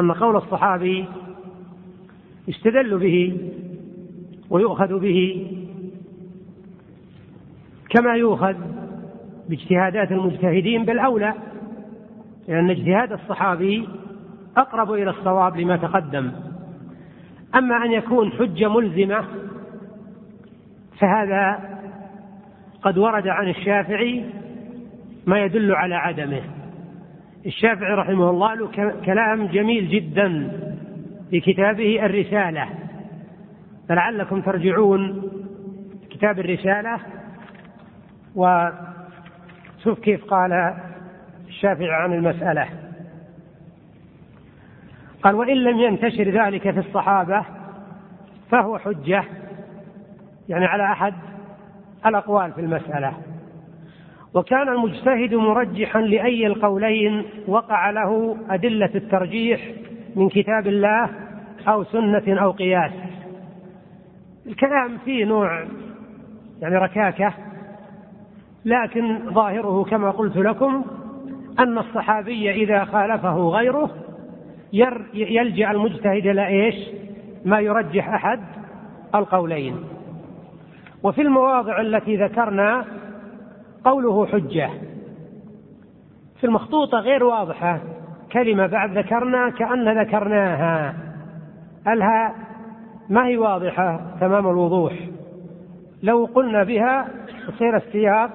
[0.00, 1.04] أن قول الصحابي
[2.48, 3.38] يستدل به
[4.50, 5.46] ويؤخذ به
[7.90, 8.54] كما يؤخذ
[9.48, 11.34] باجتهادات المجتهدين بل أولى
[12.48, 13.88] لأن اجتهاد الصحابي
[14.56, 16.32] أقرب إلى الصواب لما تقدم.
[17.54, 19.24] أما أن يكون حجة ملزمة
[21.00, 21.58] فهذا
[22.82, 24.24] قد ورد عن الشافعي
[25.28, 26.42] ما يدل على عدمه.
[27.46, 30.50] الشافعي رحمه الله له كلام جميل جدا
[31.30, 32.68] في كتابه الرسالة.
[33.88, 35.22] فلعلكم ترجعون
[36.10, 37.00] كتاب الرسالة.
[38.36, 40.74] وشوف كيف قال
[41.48, 42.68] الشافعي عن المسألة.
[45.22, 47.44] قال وإن لم ينتشر ذلك في الصحابة
[48.50, 49.24] فهو حجة.
[50.48, 51.14] يعني على أحد
[52.06, 53.27] الأقوال في المسألة.
[54.34, 59.60] وكان المجتهد مرجحا لأي القولين وقع له أدلة الترجيح
[60.16, 61.10] من كتاب الله
[61.68, 62.92] أو سنة أو قياس.
[64.46, 65.64] الكلام فيه نوع
[66.62, 67.32] يعني ركاكة
[68.64, 70.84] لكن ظاهره كما قلت لكم
[71.58, 73.90] أن الصحابي إذا خالفه غيره
[75.14, 76.74] يلجأ المجتهد إلى إيش؟
[77.44, 78.40] ما يرجح أحد
[79.14, 79.76] القولين.
[81.02, 82.84] وفي المواضع التي ذكرنا
[83.84, 84.70] قوله حجة.
[86.40, 87.80] في المخطوطة غير واضحة.
[88.32, 90.94] كلمة بعد ذكرنا كأن ذكرناها.
[91.88, 92.34] الها
[93.08, 94.92] ما هي واضحة تمام الوضوح؟
[96.02, 97.08] لو قلنا بها
[97.48, 98.30] يصير السياق.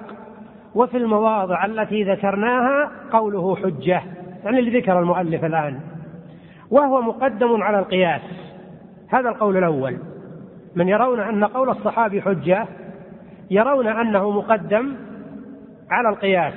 [0.74, 4.02] وفي المواضع التي ذكرناها قوله حجة.
[4.44, 5.80] يعني اللي ذكر المؤلف الآن.
[6.70, 8.22] وهو مقدم على القياس.
[9.08, 9.98] هذا القول الأول.
[10.76, 12.66] من يرون أن قول الصحابي حجة
[13.50, 14.94] يرون أنه مقدم
[15.90, 16.54] على القياس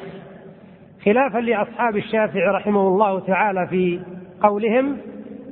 [1.06, 4.00] خلافا لأصحاب الشافعي رحمه الله تعالى في
[4.42, 4.98] قولهم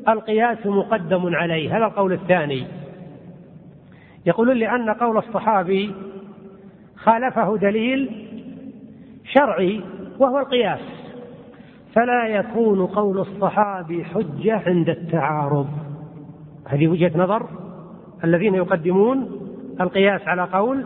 [0.10, 2.68] القياس مقدم عليه هذا القول الثاني.
[4.26, 5.96] يقولون لأن قول الصحابي
[6.96, 8.28] خالفه دليل
[9.34, 9.82] شرعي
[10.20, 10.80] وهو القياس.
[11.94, 15.68] فلا يكون قول الصحابي حجة عند التعارض.
[16.68, 17.48] هذه وجهة نظر
[18.24, 19.40] الذين يقدمون
[19.82, 20.86] القياس على قول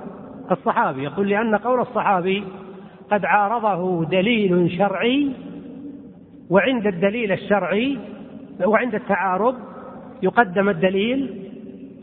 [0.52, 1.04] الصحابي.
[1.04, 2.44] يقول لأن قول الصحابي
[3.12, 5.32] قد عارضه دليل شرعي
[6.50, 7.98] وعند الدليل الشرعي
[8.66, 9.56] وعند التعارض
[10.24, 11.50] يقدم الدليل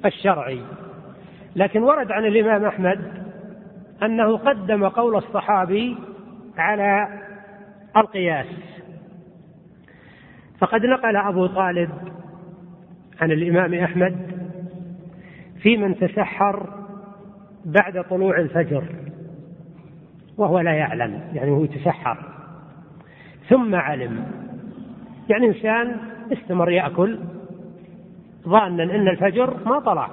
[0.05, 0.61] الشرعي.
[1.57, 3.01] لكن ورد عن الإمام أحمد
[4.03, 5.97] أنه قدم قول الصحابي
[6.59, 7.09] على
[7.97, 8.47] القياس.
[10.59, 11.91] فقد نقل أبو طالب
[13.21, 14.17] عن الإمام أحمد
[15.63, 16.67] في من تسحر
[17.65, 19.06] بعد طلوع الفجر.
[20.39, 22.17] وهو لا يعلم يعني هو يتسحر.
[23.49, 24.27] ثم علم.
[25.29, 25.97] يعني إنسان
[26.33, 27.19] استمر يأكل
[28.49, 30.11] ظانا أن الفجر ما طلع.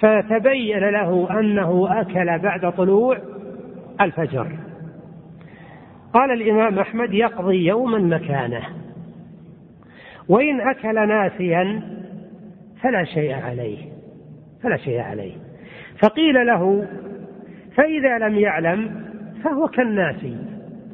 [0.00, 3.18] فتبين له أنه أكل بعد طلوع
[4.00, 4.56] الفجر.
[6.12, 8.62] قال الإمام أحمد يقضي يوما مكانه.
[10.28, 11.82] وإن أكل ناسيا
[12.82, 13.78] فلا شيء عليه
[14.62, 15.32] فلا شيء عليه.
[15.98, 16.86] فقيل له
[17.76, 19.04] فإذا لم يعلم
[19.44, 20.36] فهو كالناسي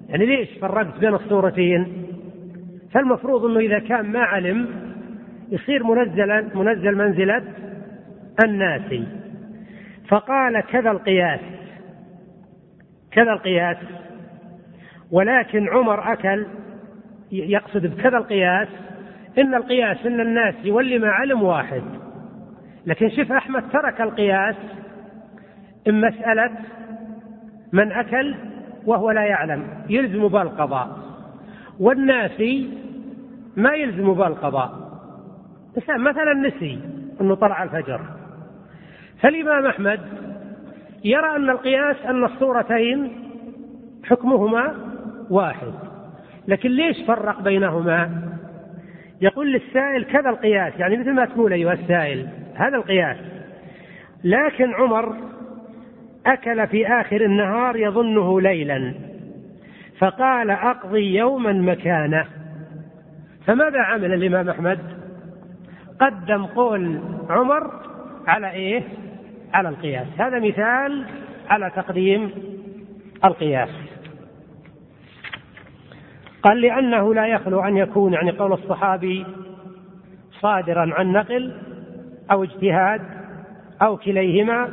[0.08, 2.06] يعني ليش فرقت بين الصورتين؟
[2.92, 4.68] فالمفروض أنه إذا كان ما علم
[5.48, 7.42] يصير منزلا منزل منزلة
[8.44, 9.06] الناسي
[10.08, 11.40] فقال كذا القياس.
[13.10, 13.76] كذا القياس.
[15.10, 16.46] ولكن عمر أكل
[17.32, 18.68] يقصد بكذا القياس.
[19.38, 21.82] إن القياس إن الناس واللي ما علم واحد.
[22.86, 24.56] لكن شوف أحمد ترك القياس
[25.88, 26.50] إن مسألة
[27.72, 28.34] من أكل
[28.86, 30.98] وهو لا يعلم يلزم بالقضاء
[31.80, 32.70] والناسي
[33.56, 34.80] ما يلزم بالقضاء
[35.88, 36.80] مثلا نسي
[37.20, 38.00] أنه طلع الفجر.
[39.20, 40.00] فالإمام أحمد
[41.04, 43.12] يرى أن القياس أن الصورتين
[44.04, 44.74] حكمهما
[45.30, 45.72] واحد.
[46.48, 48.10] لكن ليش فرق بينهما؟
[49.20, 53.16] يقول للسائل كذا القياس يعني مثل ما تقول أيها السائل هذا القياس.
[54.24, 55.16] لكن عمر
[56.26, 58.94] أكل في آخر النهار يظنه ليلا.
[59.98, 62.26] فقال أقضي يوما مكانه.
[63.46, 64.78] فماذا عمل الإمام أحمد؟
[66.00, 67.00] قدم قول
[67.30, 67.70] عمر
[68.26, 68.82] على إيه؟
[69.54, 70.06] على القياس.
[70.18, 71.06] هذا مثال
[71.48, 72.30] على تقديم
[73.24, 73.70] القياس.
[76.42, 79.26] قال لأنه لا يخلو أن يكون يعني قول الصحابي
[80.40, 81.52] صادرا عن نقل
[82.32, 83.00] أو اجتهاد
[83.82, 84.68] أو كليهما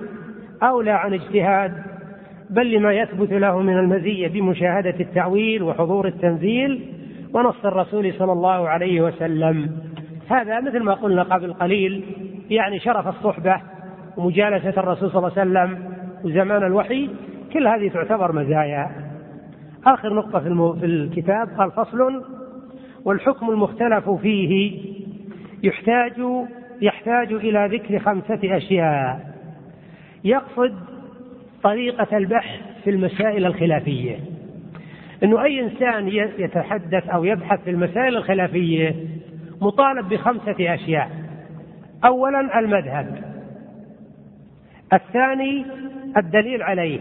[0.64, 1.74] أو لا عن اجتهاد
[2.49, 6.93] بل لما يثبت له من المزية بمشاهدة التأويل وحضور التنزيل
[7.34, 9.72] ونص الرسول صلى الله عليه وسلم.
[10.30, 12.03] هذا مثل ما قلنا قبل قليل
[12.49, 13.62] يعني شرف الصحبة
[14.18, 15.93] ومجالسة الرسول صلى الله عليه وسلم
[16.24, 17.10] وزمان الوحي
[17.53, 18.91] كل هذه تعتبر مزايا.
[19.86, 20.39] آخر نقطة
[20.80, 22.24] في الكتاب قال فصل
[23.05, 24.82] والحكم المختلف فيه
[25.64, 26.14] يحتاج
[26.82, 29.26] يحتاج إلى ذكر خمسة أشياء.
[30.24, 30.76] يقصد
[31.63, 34.20] طريقة البحث في المسائل الخلافية.
[35.24, 36.07] أنه أي إنسان
[36.38, 38.95] يتحدث أو يبحث في المسائل الخلافية
[39.61, 41.11] مطالب بخمسة أشياء.
[42.05, 43.24] أولا المذهب.
[44.93, 45.65] الثاني
[46.18, 46.99] الدليل عليه.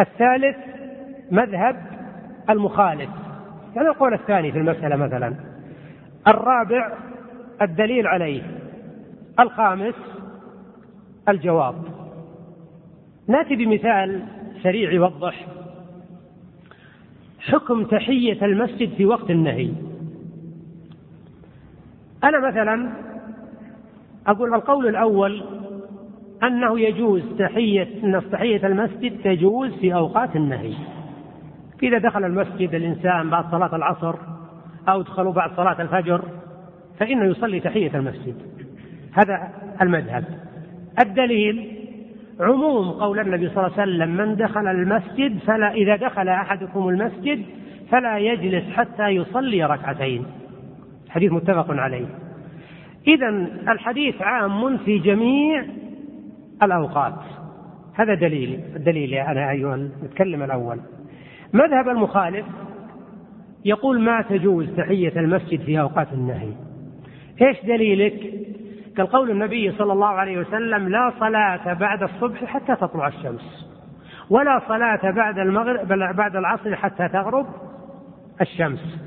[0.00, 0.56] الثالث
[1.30, 1.76] مذهب
[2.50, 3.10] المخالف.
[3.76, 5.34] هذا القول الثاني في المسألة مثلا.
[6.28, 6.92] الرابع
[7.62, 8.42] الدليل عليه.
[9.40, 9.94] الخامس
[11.28, 11.74] الجواب.
[13.28, 14.22] نأتي بمثال
[14.62, 15.46] سريع يوضح.
[17.40, 19.70] حكم تحية المسجد في وقت النهي.
[22.24, 22.92] أنا مثلا
[24.26, 25.42] أقول القول الأول
[26.42, 30.74] أنه يجوز تحية تحية المسجد تجوز في أوقات النهي.
[31.82, 34.14] إذا دخل المسجد الإنسان بعد صلاة العصر
[34.88, 36.22] أو دخلوا بعد صلاة الفجر
[36.98, 38.34] فإنه يصلي تحية المسجد.
[39.12, 39.50] هذا
[39.82, 40.45] المذهب.
[40.98, 41.76] الدليل
[42.40, 47.42] عموم قول النبي صلى الله عليه وسلم من دخل المسجد فلا إذا دخل أحدكم المسجد
[47.90, 50.26] فلا يجلس حتى يصلي ركعتين.
[51.08, 52.06] حديث متفق عليه.
[53.06, 53.28] إذا
[53.68, 55.64] الحديث عام في جميع
[56.62, 57.14] الأوقات.
[57.94, 60.80] هذا دليل الدليل يا أنا أيها المتكلم الأول.
[61.52, 62.46] مذهب المخالف
[63.64, 66.52] يقول ما تجوز تحية المسجد في أوقات النهي.
[67.42, 68.32] إيش دليلك؟
[68.96, 73.66] قال قول النبي صلى الله عليه وسلم لا صلاة بعد الصبح حتى تطلع الشمس
[74.30, 77.46] ولا صلاة بعد المغرب بعد العصر حتى تغرب
[78.40, 78.98] الشمس.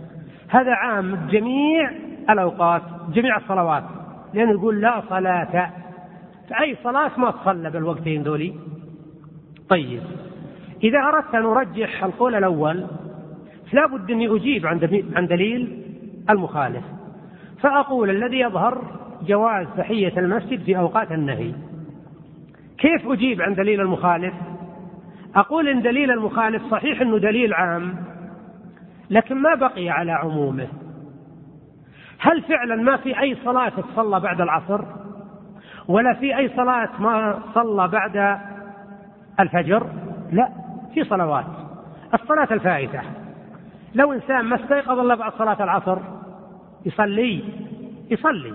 [0.50, 1.92] هذا عام جميع
[2.30, 2.82] الأوقات
[3.14, 3.84] جميع الصلوات
[4.34, 5.72] لأنه يقول لا صلاة
[6.50, 8.54] فأي صلاة ما تصلى بالوقتين ذولي؟
[9.70, 10.02] طيب
[10.84, 12.88] إذا أردت أن أرجح القول الأول
[13.72, 14.68] فلا بد أني أجيب
[15.16, 15.84] عن دليل
[16.30, 16.84] المخالف.
[17.62, 21.54] فأقول الذي يظهر جواز تحية المسجد في أوقات النهي.
[22.78, 24.34] كيف أجيب عن دليل المخالف؟
[25.36, 27.96] أقول إن دليل المخالف صحيح أنه دليل عام
[29.10, 30.68] لكن ما بقي على عمومه.
[32.20, 34.82] هل فعلا ما في أي صلاة تصلى بعد العصر؟
[35.88, 38.40] ولا في أي صلاة ما صلى بعد
[39.40, 39.88] الفجر؟
[40.32, 40.50] لا
[40.94, 41.46] في صلوات.
[42.14, 43.02] الصلاة الفائتة.
[43.96, 46.00] لو إنسان ما استيقظ إلا بعد صلاة العصر
[46.86, 47.44] يصلي
[48.12, 48.54] يصلي.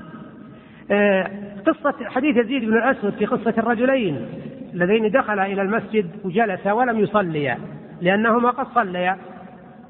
[1.66, 4.28] قصة حديث يزيد بن الأسود في قصة الرجلين
[4.74, 7.59] اللذين دخلا إلى المسجد وجلسا ولم يصليا
[8.01, 9.16] لأنهما قد صليا.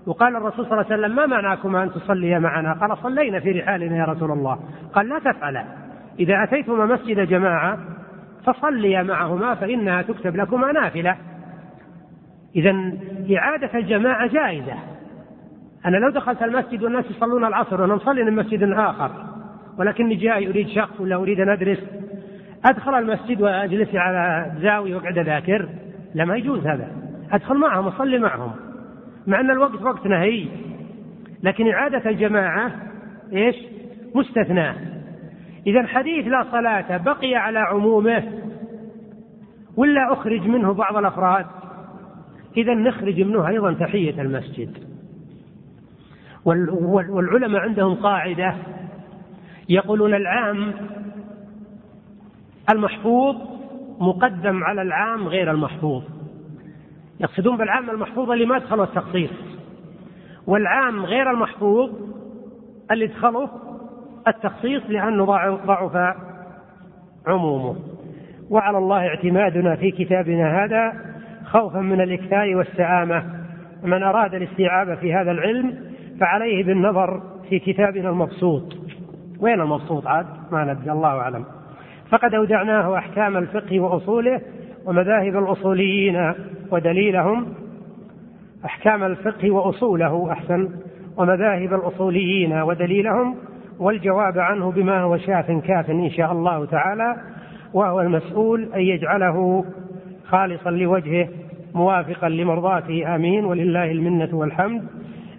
[0.07, 3.97] وقال الرسول صلى الله عليه وسلم ما معناكما أن تصليا معنا؟ قال صلينا في رحالنا
[3.97, 4.59] يا رسول الله.
[4.93, 5.65] قال لا تفعلا
[6.19, 7.79] إذا أتيتما مسجد جماعة
[8.47, 11.17] فصليا معهما فإنها تكتب لكما نافلة.
[12.57, 12.93] إذا
[13.37, 14.75] إعادة الجماعة جائزة.
[15.87, 19.34] أنا لو دخلت المسجد والناس يصلون العصر وأنا مصلي من مسجد آخر.
[19.79, 21.79] ولكني جاي أريد شخص ولا أريد أن أدرس.
[22.65, 25.69] أدخل المسجد وأجلس على زاوية وأقعد أذاكر.
[26.15, 26.89] لا ما يجوز هذا.
[27.33, 28.53] أدخل معهم أصلي معهم.
[29.27, 30.47] مع أن الوقت وقت نهي
[31.43, 32.73] لكن إعادة الجماعة
[33.33, 33.57] إيش؟
[34.15, 34.73] مستثنى
[35.67, 38.23] إذا حديث لا صلاة بقي على عمومه.
[39.77, 41.47] ولا أخرج منه بعض الأفراد.
[42.57, 44.79] إذا نخرج منه أيضا تحية المسجد.
[46.45, 48.55] والعلماء عندهم قاعدة.
[49.69, 50.73] يقولون العام
[52.71, 53.37] المحفوظ
[54.01, 56.03] مقدم على العام غير المحفوظ.
[57.21, 59.31] يقصدون بالعام المحفوظ اللي ما دخلوا التخصيص.
[60.47, 61.91] والعام غير المحفوظ
[62.91, 63.49] اللي دخلوا
[64.29, 65.25] التخصيص لأنه
[65.67, 66.17] ضعف
[67.27, 67.77] عمومه.
[68.51, 70.93] وعلى الله اعتمادنا في كتابنا هذا
[71.45, 73.25] خوفا من الإكثار والسآمة
[73.83, 75.79] من أراد الاستيعاب في هذا العلم
[76.21, 78.84] فعليه بالنظر في كتابنا المبسوط.
[79.41, 81.45] وين المبسوط عاد؟ ما ندري الله أعلم.
[82.11, 84.41] فقد أودعناه أحكام الفقه وأصوله
[84.87, 86.33] ومذاهب الأصوليين
[86.71, 87.55] ودليلهم
[88.65, 90.69] أحكام الفقه وأصوله أحسن
[91.17, 93.37] ومذاهب الأصوليين ودليلهم
[93.79, 97.17] والجواب عنه بما هو شاف كاف إن شاء الله تعالى
[97.75, 99.65] وهو المسؤول أن يجعله
[100.29, 101.29] خالصا لوجهه
[101.75, 104.83] موافقا لمرضاته آمين ولله المنة والحمد.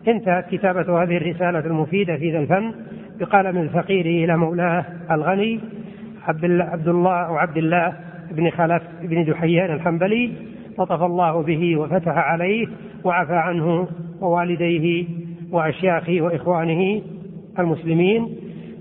[0.08, 2.74] انتهت كتابة هذه الرسالة المفيدة في ذا الفن.
[3.20, 5.60] بقلم الفقير إلى مولاه الغني
[6.28, 7.94] عبد الله عبد الله أو عبد الله
[8.32, 10.32] بن خلف بن دحيان الحنبلي
[10.80, 12.68] لطف الله به وفتح عليه
[13.04, 13.88] وعفى عنه
[14.22, 15.06] ووالديه
[15.52, 17.02] وأشياخه وإخوانه
[17.60, 18.36] المسلمين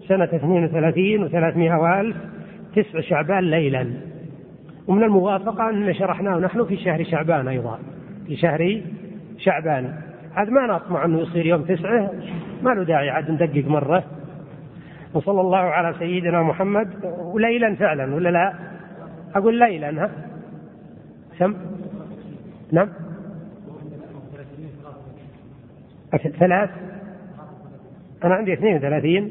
[0.08, 2.16] سنة 32 و300 وألف
[2.76, 3.86] تسع شعبان ليلا.
[4.86, 7.78] ومن الموافقة أن شرحناه نحن في شهر شعبان أيضا
[8.26, 8.80] في شهر
[9.38, 9.94] شعبان.
[10.34, 12.10] عاد ما نطمع أنه يصير يوم تسعة
[12.62, 14.04] ما له داعي عاد ندقق مرة.
[15.14, 16.88] وصلى الله على سيدنا محمد
[17.18, 18.54] وليلا فعلا ولا لا؟
[19.34, 20.10] أقول ليلا ها؟
[21.38, 21.54] سم؟
[22.72, 22.88] نعم؟
[26.38, 26.70] ثلاث؟
[28.24, 29.30] أنا عندي 32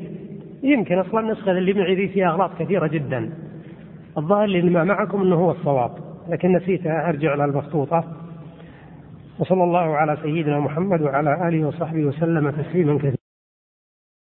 [0.64, 3.30] يمكن أصلا النسخة اللي معي فيها أغلاط كثيرة جدا
[4.18, 5.92] الظاهر اللي ما معكم أنه هو الصواب
[6.30, 8.04] لكن نسيت أرجع للمخطوطة
[9.40, 13.23] وصلى الله على سيدنا محمد وعلى آله وصحبه وسلم تسليما كثيرا